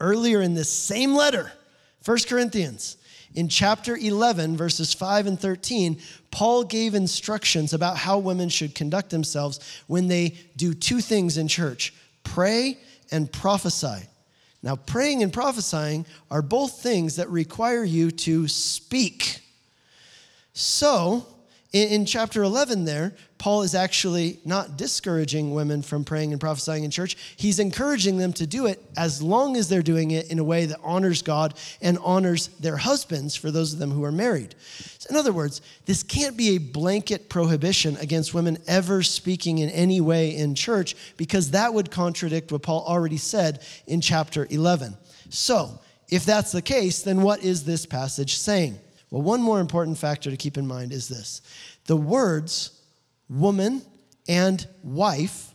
Earlier 0.00 0.40
in 0.40 0.54
this 0.54 0.72
same 0.72 1.14
letter, 1.14 1.52
1 2.04 2.18
Corinthians, 2.28 2.96
in 3.36 3.50
chapter 3.50 3.94
11, 3.94 4.56
verses 4.56 4.94
5 4.94 5.26
and 5.26 5.38
13, 5.38 6.00
Paul 6.30 6.64
gave 6.64 6.94
instructions 6.94 7.74
about 7.74 7.98
how 7.98 8.18
women 8.18 8.48
should 8.48 8.74
conduct 8.74 9.10
themselves 9.10 9.60
when 9.86 10.08
they 10.08 10.34
do 10.56 10.72
two 10.72 11.00
things 11.00 11.36
in 11.36 11.46
church 11.46 11.94
pray 12.24 12.78
and 13.12 13.30
prophesy. 13.30 14.08
Now, 14.62 14.74
praying 14.74 15.22
and 15.22 15.32
prophesying 15.32 16.06
are 16.30 16.42
both 16.42 16.82
things 16.82 17.16
that 17.16 17.28
require 17.28 17.84
you 17.84 18.10
to 18.10 18.48
speak. 18.48 19.40
So, 20.54 21.26
in, 21.72 22.06
chapter 22.06 22.42
11, 22.42 22.84
there, 22.86 23.14
Paul 23.38 23.62
is 23.62 23.74
actually 23.74 24.40
not 24.44 24.76
discouraging 24.76 25.52
women 25.52 25.82
from 25.82 26.04
praying 26.04 26.32
and 26.32 26.40
prophesying 26.40 26.84
in 26.84 26.90
church. 26.90 27.16
He's 27.36 27.58
encouraging 27.58 28.16
them 28.16 28.32
to 28.34 28.46
do 28.46 28.66
it 28.66 28.82
as 28.96 29.22
long 29.22 29.56
as 29.56 29.68
they're 29.68 29.82
doing 29.82 30.12
it 30.12 30.30
in 30.30 30.38
a 30.38 30.44
way 30.44 30.64
that 30.66 30.78
honors 30.82 31.22
God 31.22 31.54
and 31.82 31.98
honors 32.02 32.48
their 32.60 32.78
husbands 32.78 33.36
for 33.36 33.50
those 33.50 33.72
of 33.72 33.78
them 33.78 33.90
who 33.90 34.04
are 34.04 34.12
married. 34.12 34.54
So 34.98 35.10
in 35.10 35.16
other 35.16 35.32
words, 35.32 35.60
this 35.84 36.02
can't 36.02 36.36
be 36.36 36.56
a 36.56 36.58
blanket 36.58 37.28
prohibition 37.28 37.96
against 37.98 38.32
women 38.32 38.58
ever 38.66 39.02
speaking 39.02 39.58
in 39.58 39.68
any 39.70 40.00
way 40.00 40.34
in 40.34 40.54
church 40.54 40.96
because 41.16 41.50
that 41.50 41.74
would 41.74 41.90
contradict 41.90 42.52
what 42.52 42.62
Paul 42.62 42.84
already 42.86 43.18
said 43.18 43.62
in 43.86 44.00
chapter 44.00 44.46
11. 44.50 44.96
So, 45.28 45.78
if 46.08 46.24
that's 46.24 46.52
the 46.52 46.62
case, 46.62 47.02
then 47.02 47.22
what 47.22 47.42
is 47.42 47.64
this 47.64 47.84
passage 47.84 48.36
saying? 48.36 48.78
Well, 49.10 49.22
one 49.22 49.42
more 49.42 49.60
important 49.60 49.98
factor 49.98 50.30
to 50.30 50.36
keep 50.36 50.56
in 50.56 50.66
mind 50.66 50.92
is 50.92 51.08
this 51.08 51.42
the 51.86 51.96
words 51.96 52.75
woman 53.28 53.82
and 54.28 54.66
wife, 54.82 55.54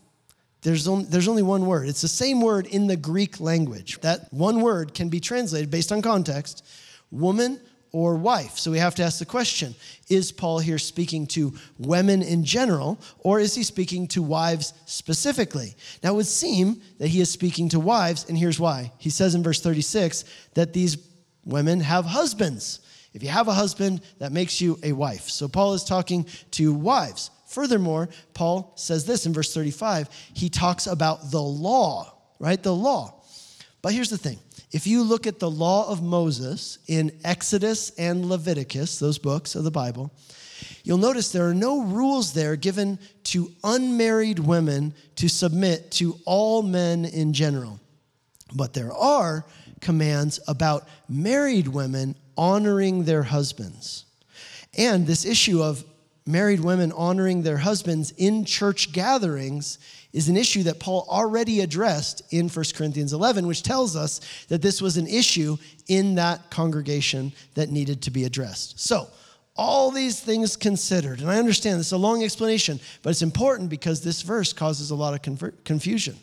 there's 0.62 0.88
only, 0.88 1.06
there's 1.06 1.28
only 1.28 1.42
one 1.42 1.66
word. 1.66 1.90
It's 1.90 2.02
the 2.02 2.08
same 2.08 2.42
word 2.42 2.68
in 2.68 2.88
the 2.88 2.96
Greek 2.96 3.40
language. 3.40 4.00
That 4.02 4.32
one 4.32 4.62
word 4.62 4.94
can 4.94 5.10
be 5.10 5.20
translated 5.20 5.72
based 5.72 5.92
on 5.92 6.02
context 6.02 6.66
woman 7.10 7.60
or 7.92 8.16
wife. 8.16 8.58
So 8.58 8.72
we 8.72 8.80
have 8.80 8.96
to 8.96 9.04
ask 9.04 9.20
the 9.20 9.26
question 9.26 9.76
is 10.08 10.32
Paul 10.32 10.60
here 10.60 10.78
speaking 10.78 11.28
to 11.28 11.54
women 11.78 12.22
in 12.22 12.44
general, 12.44 13.00
or 13.20 13.40
is 13.40 13.56
he 13.56 13.64
speaking 13.64 14.08
to 14.10 14.22
wives 14.22 14.74
specifically? 14.86 15.76
Now 16.04 16.14
it 16.14 16.16
would 16.16 16.28
seem 16.28 16.82
that 17.00 17.08
he 17.08 17.22
is 17.22 17.30
speaking 17.30 17.70
to 17.70 17.80
wives, 17.80 18.28
and 18.30 18.38
here's 18.38 18.60
why. 18.60 18.92
He 18.98 19.10
says 19.10 19.36
in 19.36 19.44
verse 19.44 19.62
36 19.62 20.26
that 20.54 20.74
these 20.74 20.98
women 21.46 21.80
have 21.80 22.06
husbands. 22.06 22.80
If 23.14 23.24
you 23.24 23.30
have 23.30 23.50
a 23.50 23.54
husband, 23.54 24.02
that 24.20 24.32
makes 24.32 24.62
you 24.62 24.80
a 24.84 24.94
wife. 24.94 25.30
So 25.30 25.50
Paul 25.50 25.74
is 25.74 25.84
talking 25.84 26.26
to 26.52 26.74
wives. 26.74 27.30
Furthermore, 27.52 28.08
Paul 28.34 28.72
says 28.78 29.06
this 29.06 29.26
in 29.26 29.34
verse 29.34 29.54
35. 29.54 30.08
He 30.34 30.48
talks 30.48 30.88
about 30.88 31.32
the 31.32 31.42
law, 31.42 32.14
right? 32.40 32.62
The 32.62 32.74
law. 32.74 33.22
But 33.82 33.94
here's 33.94 34.10
the 34.10 34.18
thing 34.18 34.40
if 34.72 34.88
you 34.88 35.04
look 35.04 35.28
at 35.28 35.40
the 35.40 35.52
law 35.52 35.90
of 35.90 36.02
Moses 36.02 36.78
in 36.88 37.12
Exodus 37.26 37.90
and 37.98 38.26
Leviticus, 38.30 39.00
those 39.00 39.18
books 39.18 39.56
of 39.56 39.66
the 39.66 39.72
Bible, 39.72 40.14
you'll 40.86 40.98
notice 40.98 41.34
there 41.34 41.50
are 41.50 41.54
no 41.54 41.84
rules 41.84 42.32
there 42.32 42.56
given 42.56 42.98
to 43.26 43.52
unmarried 43.66 44.40
women 44.40 44.94
to 45.18 45.28
submit 45.28 45.92
to 45.92 46.18
all 46.26 46.64
men 46.64 47.04
in 47.04 47.34
general. 47.34 47.82
But 48.56 48.74
there 48.74 48.94
are 48.94 49.46
commands 49.82 50.40
about 50.48 50.88
married 51.10 51.68
women 51.68 52.16
honoring 52.38 53.04
their 53.04 53.24
husbands. 53.24 54.06
And 54.78 55.06
this 55.06 55.26
issue 55.26 55.62
of 55.62 55.84
married 56.32 56.60
women 56.62 56.92
honoring 56.94 57.44
their 57.44 57.58
husbands 57.58 58.12
in 58.18 58.46
church 58.46 58.92
gatherings 58.92 59.78
is 60.14 60.30
an 60.30 60.38
issue 60.38 60.64
that 60.64 60.80
Paul 60.80 61.06
already 61.10 61.62
addressed 61.62 62.22
in 62.32 62.50
1 62.50 62.66
Corinthians 62.76 63.14
11, 63.14 63.48
which 63.48 63.64
tells 63.64 63.96
us 63.96 64.20
that 64.48 64.62
this 64.62 64.82
was 64.82 64.98
an 64.98 65.08
issue 65.08 65.58
in 65.88 66.16
that 66.16 66.50
congregation 66.50 67.34
that 67.56 67.70
needed 67.70 68.02
to 68.04 68.12
be 68.12 68.24
addressed. 68.24 68.80
So, 68.80 69.08
All 69.58 69.92
these 69.92 70.20
things 70.20 70.56
considered. 70.56 71.20
And 71.20 71.30
I 71.30 71.38
understand 71.38 71.80
this 71.80 71.88
is 71.88 71.92
a 71.92 71.98
long 71.98 72.24
explanation, 72.24 72.80
but 73.04 73.10
it's 73.10 73.22
important 73.22 73.70
because 73.70 74.02
this 74.02 74.22
verse 74.22 74.54
causes 74.54 74.92
a 74.92 74.96
lot 74.96 75.14
of 75.14 75.64
confusion. 75.66 76.16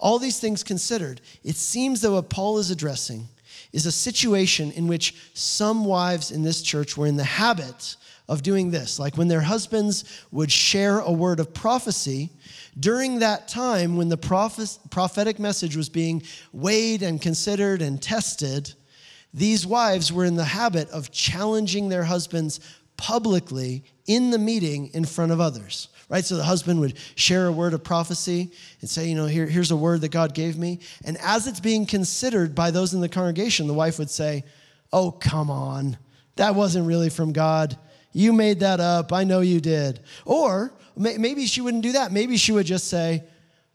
All 0.00 0.18
these 0.18 0.40
things 0.40 0.64
considered, 0.64 1.20
it 1.44 1.56
seems 1.56 2.00
that 2.00 2.10
what 2.10 2.30
Paul 2.30 2.58
is 2.58 2.70
addressing 2.70 3.28
is 3.72 3.86
a 3.86 3.92
situation 3.92 4.72
in 4.72 4.86
which 4.86 5.14
some 5.34 5.84
wives 5.84 6.30
in 6.30 6.42
this 6.42 6.62
church 6.62 6.96
were 6.96 7.06
in 7.06 7.16
the 7.16 7.24
habit 7.24 7.96
of 8.28 8.42
doing 8.42 8.70
this. 8.70 8.98
Like 8.98 9.16
when 9.16 9.28
their 9.28 9.40
husbands 9.40 10.24
would 10.30 10.50
share 10.50 11.00
a 11.00 11.12
word 11.12 11.40
of 11.40 11.52
prophecy, 11.52 12.30
during 12.78 13.18
that 13.18 13.48
time 13.48 13.96
when 13.96 14.08
the 14.08 14.16
prophetic 14.90 15.38
message 15.38 15.76
was 15.76 15.88
being 15.88 16.22
weighed 16.52 17.02
and 17.02 17.20
considered 17.20 17.82
and 17.82 18.00
tested, 18.00 18.72
these 19.34 19.66
wives 19.66 20.12
were 20.12 20.24
in 20.24 20.36
the 20.36 20.44
habit 20.44 20.88
of 20.90 21.10
challenging 21.10 21.88
their 21.88 22.04
husbands 22.04 22.60
publicly 22.96 23.84
in 24.06 24.30
the 24.30 24.38
meeting 24.38 24.88
in 24.94 25.04
front 25.04 25.32
of 25.32 25.40
others. 25.40 25.88
Right? 26.08 26.24
So 26.24 26.36
the 26.36 26.44
husband 26.44 26.78
would 26.80 26.98
share 27.14 27.46
a 27.46 27.52
word 27.52 27.72
of 27.72 27.82
prophecy 27.82 28.52
and 28.80 28.90
say, 28.90 29.08
you 29.08 29.14
know, 29.14 29.26
Here, 29.26 29.46
here's 29.46 29.70
a 29.70 29.76
word 29.76 30.02
that 30.02 30.10
God 30.10 30.34
gave 30.34 30.58
me. 30.58 30.80
And 31.04 31.16
as 31.18 31.46
it's 31.46 31.60
being 31.60 31.86
considered 31.86 32.54
by 32.54 32.70
those 32.70 32.92
in 32.92 33.00
the 33.00 33.08
congregation, 33.08 33.66
the 33.66 33.74
wife 33.74 33.98
would 33.98 34.10
say, 34.10 34.44
Oh, 34.92 35.10
come 35.10 35.50
on. 35.50 35.96
That 36.36 36.54
wasn't 36.54 36.86
really 36.86 37.08
from 37.08 37.32
God. 37.32 37.78
You 38.12 38.32
made 38.32 38.60
that 38.60 38.80
up. 38.80 39.12
I 39.12 39.24
know 39.24 39.40
you 39.40 39.60
did. 39.60 40.00
Or 40.24 40.72
maybe 40.96 41.46
she 41.46 41.60
wouldn't 41.60 41.82
do 41.82 41.92
that. 41.92 42.12
Maybe 42.12 42.36
she 42.36 42.52
would 42.52 42.66
just 42.66 42.88
say, 42.88 43.24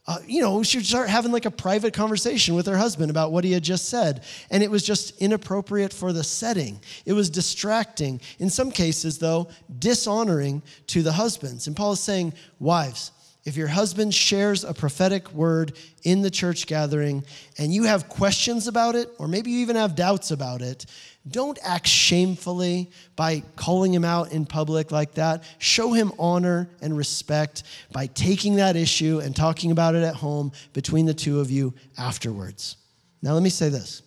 uh, 0.07 0.19
you 0.25 0.41
know, 0.41 0.63
she 0.63 0.77
would 0.77 0.85
start 0.85 1.09
having 1.09 1.33
like 1.33 1.45
a 1.45 1.51
private 1.51 1.93
conversation 1.93 2.55
with 2.55 2.65
her 2.65 2.77
husband 2.77 3.11
about 3.11 3.33
what 3.33 3.43
he 3.43 3.51
had 3.51 3.63
just 3.63 3.89
said. 3.89 4.23
And 4.49 4.63
it 4.63 4.71
was 4.71 4.83
just 4.83 5.19
inappropriate 5.21 5.91
for 5.91 6.13
the 6.13 6.23
setting. 6.23 6.79
It 7.05 7.11
was 7.11 7.29
distracting. 7.29 8.21
In 8.39 8.49
some 8.49 8.71
cases, 8.71 9.17
though, 9.17 9.49
dishonoring 9.79 10.63
to 10.87 11.03
the 11.03 11.11
husbands. 11.11 11.67
And 11.67 11.75
Paul 11.75 11.91
is 11.91 11.99
saying, 11.99 12.33
wives, 12.59 13.11
if 13.43 13.57
your 13.57 13.67
husband 13.67 14.13
shares 14.13 14.63
a 14.63 14.73
prophetic 14.73 15.31
word 15.33 15.77
in 16.03 16.21
the 16.21 16.29
church 16.29 16.67
gathering 16.67 17.23
and 17.57 17.73
you 17.73 17.83
have 17.83 18.09
questions 18.09 18.67
about 18.67 18.95
it, 18.95 19.09
or 19.19 19.27
maybe 19.27 19.51
you 19.51 19.59
even 19.59 19.75
have 19.75 19.95
doubts 19.95 20.31
about 20.31 20.61
it, 20.61 20.85
don't 21.31 21.57
act 21.63 21.87
shamefully 21.87 22.89
by 23.15 23.43
calling 23.55 23.93
him 23.93 24.05
out 24.05 24.31
in 24.31 24.45
public 24.45 24.91
like 24.91 25.13
that. 25.15 25.43
Show 25.57 25.93
him 25.93 26.11
honor 26.19 26.69
and 26.81 26.95
respect 26.95 27.63
by 27.91 28.07
taking 28.07 28.55
that 28.55 28.75
issue 28.75 29.19
and 29.19 29.35
talking 29.35 29.71
about 29.71 29.95
it 29.95 30.03
at 30.03 30.15
home 30.15 30.51
between 30.73 31.05
the 31.05 31.13
two 31.13 31.39
of 31.39 31.51
you 31.51 31.73
afterwards. 31.97 32.77
Now 33.21 33.33
let 33.33 33.43
me 33.43 33.49
say 33.49 33.69
this. 33.69 34.01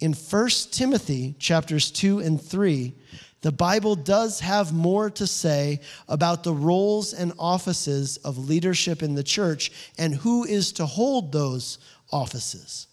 In 0.00 0.12
1 0.12 0.48
Timothy 0.70 1.34
chapters 1.38 1.90
2 1.90 2.20
and 2.20 2.40
3, 2.40 2.94
the 3.40 3.52
Bible 3.52 3.94
does 3.94 4.40
have 4.40 4.72
more 4.72 5.10
to 5.10 5.26
say 5.26 5.80
about 6.08 6.42
the 6.42 6.52
roles 6.52 7.12
and 7.12 7.32
offices 7.38 8.16
of 8.18 8.48
leadership 8.48 9.02
in 9.02 9.14
the 9.14 9.22
church 9.22 9.70
and 9.96 10.14
who 10.14 10.44
is 10.44 10.72
to 10.72 10.86
hold 10.86 11.32
those 11.32 11.78
offices. 12.10 12.88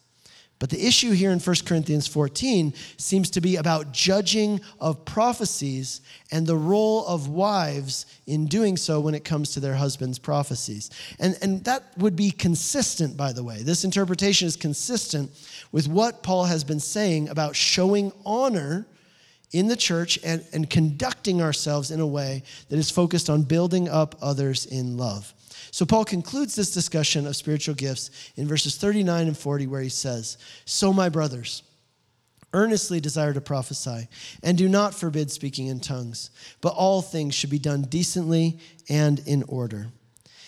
But 0.57 0.69
the 0.69 0.87
issue 0.87 1.11
here 1.11 1.31
in 1.31 1.39
1 1.39 1.55
Corinthians 1.65 2.07
14 2.07 2.73
seems 2.97 3.29
to 3.31 3.41
be 3.41 3.57
about 3.57 3.91
judging 3.91 4.61
of 4.79 5.03
prophecies 5.03 5.99
and 6.31 6.47
the 6.47 6.55
role 6.55 7.05
of 7.07 7.27
wives 7.27 8.05
in 8.25 8.45
doing 8.45 8.77
so 8.77 9.01
when 9.01 9.15
it 9.15 9.25
comes 9.25 9.51
to 9.51 9.59
their 9.59 9.75
husbands' 9.75 10.17
prophecies. 10.17 10.91
And, 11.19 11.37
and 11.41 11.63
that 11.65 11.83
would 11.97 12.15
be 12.15 12.31
consistent, 12.31 13.17
by 13.17 13.33
the 13.33 13.43
way. 13.43 13.63
This 13.63 13.83
interpretation 13.83 14.47
is 14.47 14.55
consistent 14.55 15.29
with 15.73 15.89
what 15.89 16.23
Paul 16.23 16.45
has 16.45 16.63
been 16.63 16.79
saying 16.79 17.27
about 17.27 17.55
showing 17.55 18.13
honor 18.25 18.87
in 19.51 19.67
the 19.67 19.75
church 19.75 20.17
and, 20.23 20.45
and 20.53 20.69
conducting 20.69 21.41
ourselves 21.41 21.91
in 21.91 21.99
a 21.99 22.07
way 22.07 22.43
that 22.69 22.79
is 22.79 22.89
focused 22.89 23.29
on 23.29 23.43
building 23.43 23.89
up 23.89 24.15
others 24.21 24.65
in 24.65 24.95
love. 24.97 25.33
So 25.75 25.85
Paul 25.85 26.05
concludes 26.05 26.55
this 26.55 26.71
discussion 26.71 27.27
of 27.27 27.35
spiritual 27.35 27.75
gifts 27.75 28.09
in 28.38 28.47
verses 28.47 28.77
39 28.77 29.27
and 29.27 29.38
40, 29.38 29.67
where 29.67 29.81
he 29.81 29.89
says, 29.89 30.38
So, 30.63 30.93
my 30.93 31.09
brothers, 31.09 31.63
earnestly 32.53 33.01
desire 33.01 33.33
to 33.33 33.41
prophesy, 33.41 34.07
and 34.41 34.57
do 34.57 34.69
not 34.69 34.95
forbid 34.95 35.31
speaking 35.31 35.67
in 35.67 35.81
tongues, 35.81 36.29
but 36.61 36.69
all 36.69 37.01
things 37.01 37.35
should 37.35 37.49
be 37.49 37.59
done 37.59 37.81
decently 37.81 38.57
and 38.88 39.19
in 39.27 39.43
order. 39.49 39.88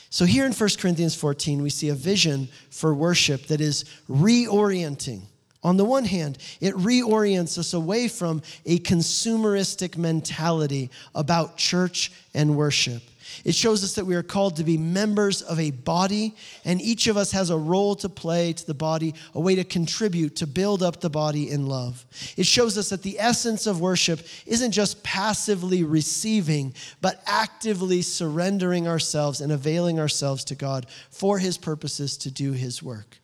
So, 0.10 0.24
here 0.24 0.46
in 0.46 0.54
1 0.54 0.70
Corinthians 0.80 1.16
14, 1.16 1.62
we 1.62 1.72
see 1.72 1.90
a 1.90 1.94
vision 1.94 2.48
for 2.70 2.94
worship 2.94 3.48
that 3.48 3.60
is 3.60 3.84
reorienting. 4.10 5.24
On 5.62 5.76
the 5.76 5.84
one 5.84 6.06
hand, 6.06 6.38
it 6.62 6.74
reorients 6.76 7.58
us 7.58 7.74
away 7.74 8.08
from 8.08 8.42
a 8.66 8.80
consumeristic 8.80 9.98
mentality 9.98 10.90
about 11.14 11.58
church 11.58 12.14
and 12.34 12.56
worship. 12.56 13.04
It 13.44 13.56
shows 13.56 13.84
us 13.84 13.96
that 13.96 14.06
we 14.06 14.16
are 14.16 14.24
called 14.24 14.56
to 14.58 14.64
be 14.64 14.78
members 14.78 15.42
of 15.42 15.60
a 15.60 15.72
body, 15.72 16.36
and 16.66 16.82
each 16.82 17.08
of 17.08 17.18
us 17.18 17.32
has 17.32 17.50
a 17.50 17.58
role 17.58 17.96
to 17.96 18.10
play 18.10 18.54
to 18.54 18.66
the 18.66 18.74
body, 18.74 19.14
a 19.34 19.40
way 19.40 19.56
to 19.56 19.64
contribute 19.64 20.36
to 20.38 20.48
build 20.48 20.84
up 20.84 21.02
the 21.02 21.10
body 21.10 21.50
in 21.50 21.68
love. 21.68 22.06
It 22.36 22.46
shows 22.46 22.78
us 22.78 22.90
that 22.90 23.04
the 23.04 23.20
essence 23.20 23.68
of 23.68 23.82
worship 23.82 24.22
isn't 24.46 24.72
just 24.72 25.04
passively 25.04 25.84
receiving, 25.84 26.74
but 27.02 27.22
actively 27.26 28.02
surrendering 28.02 28.88
ourselves 28.88 29.42
and 29.42 29.52
availing 29.52 30.00
ourselves 30.00 30.44
to 30.46 30.56
God 30.56 30.88
for 31.10 31.40
His 31.40 31.58
purposes 31.58 32.18
to 32.18 32.32
do 32.32 32.54
His 32.54 32.82
work. 32.82 33.18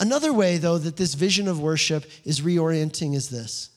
Another 0.00 0.32
way, 0.32 0.58
though, 0.58 0.78
that 0.78 0.96
this 0.96 1.14
vision 1.14 1.48
of 1.48 1.60
worship 1.60 2.04
is 2.24 2.40
reorienting 2.40 3.14
is 3.14 3.28
this 3.30 3.70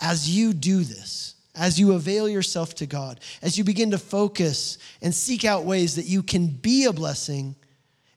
as 0.00 0.28
you 0.28 0.52
do 0.52 0.82
this, 0.82 1.33
as 1.54 1.78
you 1.78 1.92
avail 1.92 2.28
yourself 2.28 2.74
to 2.76 2.86
God, 2.86 3.20
as 3.42 3.56
you 3.56 3.64
begin 3.64 3.90
to 3.92 3.98
focus 3.98 4.78
and 5.00 5.14
seek 5.14 5.44
out 5.44 5.64
ways 5.64 5.96
that 5.96 6.06
you 6.06 6.22
can 6.22 6.48
be 6.48 6.84
a 6.84 6.92
blessing 6.92 7.54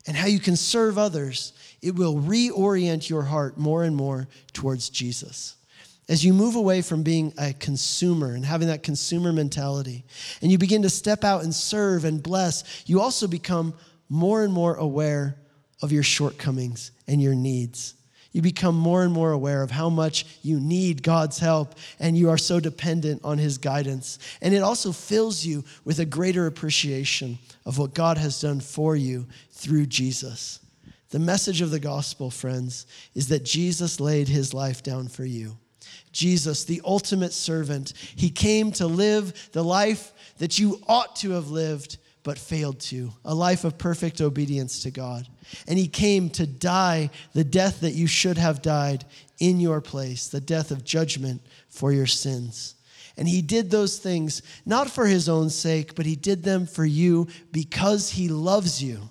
and 0.06 0.16
how 0.16 0.26
you 0.26 0.40
can 0.40 0.56
serve 0.56 0.98
others, 0.98 1.52
it 1.82 1.94
will 1.94 2.16
reorient 2.16 3.08
your 3.08 3.22
heart 3.22 3.58
more 3.58 3.84
and 3.84 3.94
more 3.94 4.26
towards 4.52 4.90
Jesus. 4.90 5.56
As 6.08 6.24
you 6.24 6.32
move 6.32 6.56
away 6.56 6.80
from 6.80 7.02
being 7.02 7.32
a 7.38 7.52
consumer 7.52 8.32
and 8.32 8.44
having 8.44 8.68
that 8.68 8.82
consumer 8.82 9.32
mentality, 9.32 10.04
and 10.40 10.50
you 10.50 10.56
begin 10.56 10.82
to 10.82 10.90
step 10.90 11.22
out 11.22 11.44
and 11.44 11.54
serve 11.54 12.04
and 12.04 12.22
bless, 12.22 12.82
you 12.86 13.00
also 13.00 13.26
become 13.26 13.74
more 14.08 14.42
and 14.42 14.52
more 14.52 14.74
aware 14.76 15.36
of 15.82 15.92
your 15.92 16.02
shortcomings 16.02 16.90
and 17.06 17.22
your 17.22 17.34
needs 17.34 17.94
you 18.32 18.42
become 18.42 18.76
more 18.76 19.02
and 19.02 19.12
more 19.12 19.32
aware 19.32 19.62
of 19.62 19.70
how 19.70 19.88
much 19.88 20.26
you 20.42 20.60
need 20.60 21.02
God's 21.02 21.38
help 21.38 21.74
and 21.98 22.16
you 22.16 22.28
are 22.28 22.38
so 22.38 22.60
dependent 22.60 23.22
on 23.24 23.38
His 23.38 23.58
guidance. 23.58 24.18
And 24.42 24.54
it 24.54 24.62
also 24.62 24.92
fills 24.92 25.44
you 25.44 25.64
with 25.84 25.98
a 25.98 26.04
greater 26.04 26.46
appreciation 26.46 27.38
of 27.64 27.78
what 27.78 27.94
God 27.94 28.18
has 28.18 28.40
done 28.40 28.60
for 28.60 28.96
you 28.96 29.26
through 29.52 29.86
Jesus. 29.86 30.60
The 31.10 31.18
message 31.18 31.62
of 31.62 31.70
the 31.70 31.80
gospel, 31.80 32.30
friends, 32.30 32.86
is 33.14 33.28
that 33.28 33.44
Jesus 33.44 33.98
laid 33.98 34.28
His 34.28 34.52
life 34.52 34.82
down 34.82 35.08
for 35.08 35.24
you. 35.24 35.56
Jesus, 36.12 36.64
the 36.64 36.82
ultimate 36.84 37.32
servant, 37.32 37.94
He 37.96 38.28
came 38.28 38.72
to 38.72 38.86
live 38.86 39.50
the 39.52 39.64
life 39.64 40.12
that 40.36 40.58
you 40.58 40.80
ought 40.86 41.16
to 41.16 41.30
have 41.30 41.48
lived 41.48 41.96
but 42.22 42.38
failed 42.38 42.80
to, 42.80 43.12
a 43.24 43.34
life 43.34 43.64
of 43.64 43.78
perfect 43.78 44.20
obedience 44.20 44.82
to 44.82 44.90
God. 44.90 45.26
And 45.66 45.78
he 45.78 45.88
came 45.88 46.30
to 46.30 46.46
die 46.46 47.10
the 47.32 47.44
death 47.44 47.80
that 47.80 47.94
you 47.94 48.06
should 48.06 48.38
have 48.38 48.62
died 48.62 49.04
in 49.38 49.60
your 49.60 49.80
place, 49.80 50.28
the 50.28 50.40
death 50.40 50.70
of 50.70 50.84
judgment 50.84 51.42
for 51.68 51.92
your 51.92 52.06
sins. 52.06 52.74
And 53.16 53.28
he 53.28 53.42
did 53.42 53.70
those 53.70 53.98
things 53.98 54.42
not 54.64 54.88
for 54.88 55.06
his 55.06 55.28
own 55.28 55.50
sake, 55.50 55.94
but 55.94 56.06
he 56.06 56.16
did 56.16 56.42
them 56.42 56.66
for 56.66 56.84
you 56.84 57.26
because 57.50 58.10
he 58.10 58.28
loves 58.28 58.82
you. 58.82 59.10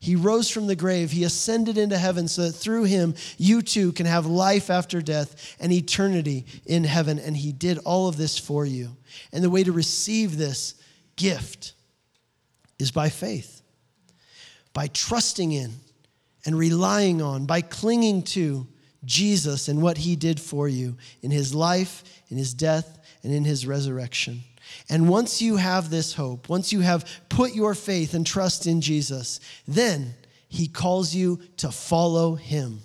He 0.00 0.16
rose 0.16 0.50
from 0.50 0.66
the 0.66 0.76
grave. 0.76 1.12
He 1.12 1.24
ascended 1.24 1.78
into 1.78 1.96
heaven 1.96 2.28
so 2.28 2.42
that 2.42 2.52
through 2.52 2.84
him, 2.84 3.14
you 3.38 3.62
too 3.62 3.92
can 3.92 4.04
have 4.04 4.26
life 4.26 4.68
after 4.68 5.00
death 5.00 5.56
and 5.58 5.72
eternity 5.72 6.44
in 6.66 6.84
heaven. 6.84 7.18
And 7.18 7.34
he 7.34 7.52
did 7.52 7.78
all 7.78 8.06
of 8.08 8.18
this 8.18 8.38
for 8.38 8.66
you. 8.66 8.96
And 9.32 9.42
the 9.42 9.48
way 9.48 9.64
to 9.64 9.72
receive 9.72 10.36
this 10.36 10.74
gift 11.16 11.72
is 12.84 12.92
by 12.92 13.08
faith 13.08 13.54
by 14.74 14.88
trusting 14.88 15.52
in 15.52 15.72
and 16.44 16.58
relying 16.58 17.22
on, 17.22 17.46
by 17.46 17.62
clinging 17.62 18.22
to 18.22 18.66
Jesus 19.06 19.68
and 19.68 19.80
what 19.80 19.96
he 19.96 20.16
did 20.16 20.38
for 20.38 20.68
you 20.68 20.96
in 21.22 21.30
his 21.30 21.54
life, 21.54 22.02
in 22.28 22.36
his 22.36 22.52
death, 22.52 22.98
and 23.22 23.32
in 23.32 23.44
his 23.44 23.66
resurrection. 23.66 24.40
And 24.90 25.08
once 25.08 25.40
you 25.40 25.56
have 25.56 25.88
this 25.88 26.12
hope, 26.12 26.48
once 26.48 26.72
you 26.72 26.80
have 26.80 27.08
put 27.28 27.54
your 27.54 27.74
faith 27.74 28.12
and 28.12 28.26
trust 28.26 28.66
in 28.66 28.80
Jesus, 28.80 29.40
then 29.66 30.14
he 30.48 30.66
calls 30.66 31.14
you 31.14 31.40
to 31.58 31.70
follow 31.70 32.34
him 32.34 32.80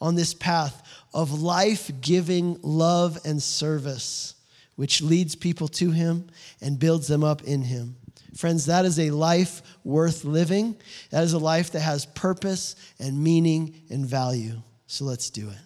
on 0.00 0.14
this 0.14 0.34
path 0.34 0.82
of 1.14 1.40
life 1.40 1.90
giving 2.00 2.58
love 2.62 3.18
and 3.24 3.42
service, 3.42 4.34
which 4.76 5.02
leads 5.02 5.34
people 5.34 5.68
to 5.68 5.90
him 5.90 6.28
and 6.60 6.78
builds 6.78 7.08
them 7.08 7.24
up 7.24 7.42
in 7.44 7.62
him. 7.62 7.96
Friends, 8.38 8.66
that 8.66 8.84
is 8.84 9.00
a 9.00 9.10
life 9.10 9.62
worth 9.82 10.24
living. 10.24 10.76
That 11.10 11.24
is 11.24 11.32
a 11.32 11.40
life 11.40 11.72
that 11.72 11.80
has 11.80 12.06
purpose 12.06 12.76
and 13.00 13.20
meaning 13.20 13.74
and 13.90 14.06
value. 14.06 14.62
So 14.86 15.06
let's 15.06 15.28
do 15.28 15.48
it. 15.48 15.56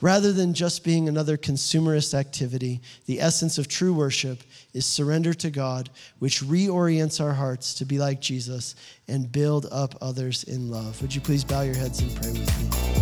Rather 0.00 0.32
than 0.32 0.54
just 0.54 0.84
being 0.84 1.08
another 1.08 1.36
consumerist 1.36 2.14
activity, 2.14 2.80
the 3.06 3.20
essence 3.20 3.58
of 3.58 3.66
true 3.66 3.92
worship 3.92 4.44
is 4.72 4.86
surrender 4.86 5.34
to 5.34 5.50
God, 5.50 5.90
which 6.20 6.40
reorients 6.40 7.20
our 7.20 7.32
hearts 7.32 7.74
to 7.74 7.84
be 7.84 7.98
like 7.98 8.20
Jesus 8.20 8.76
and 9.08 9.32
build 9.32 9.66
up 9.72 9.96
others 10.00 10.44
in 10.44 10.70
love. 10.70 11.02
Would 11.02 11.12
you 11.12 11.20
please 11.20 11.42
bow 11.42 11.62
your 11.62 11.74
heads 11.74 12.00
and 12.00 12.14
pray 12.14 12.30
with 12.30 12.96
me? 12.96 13.01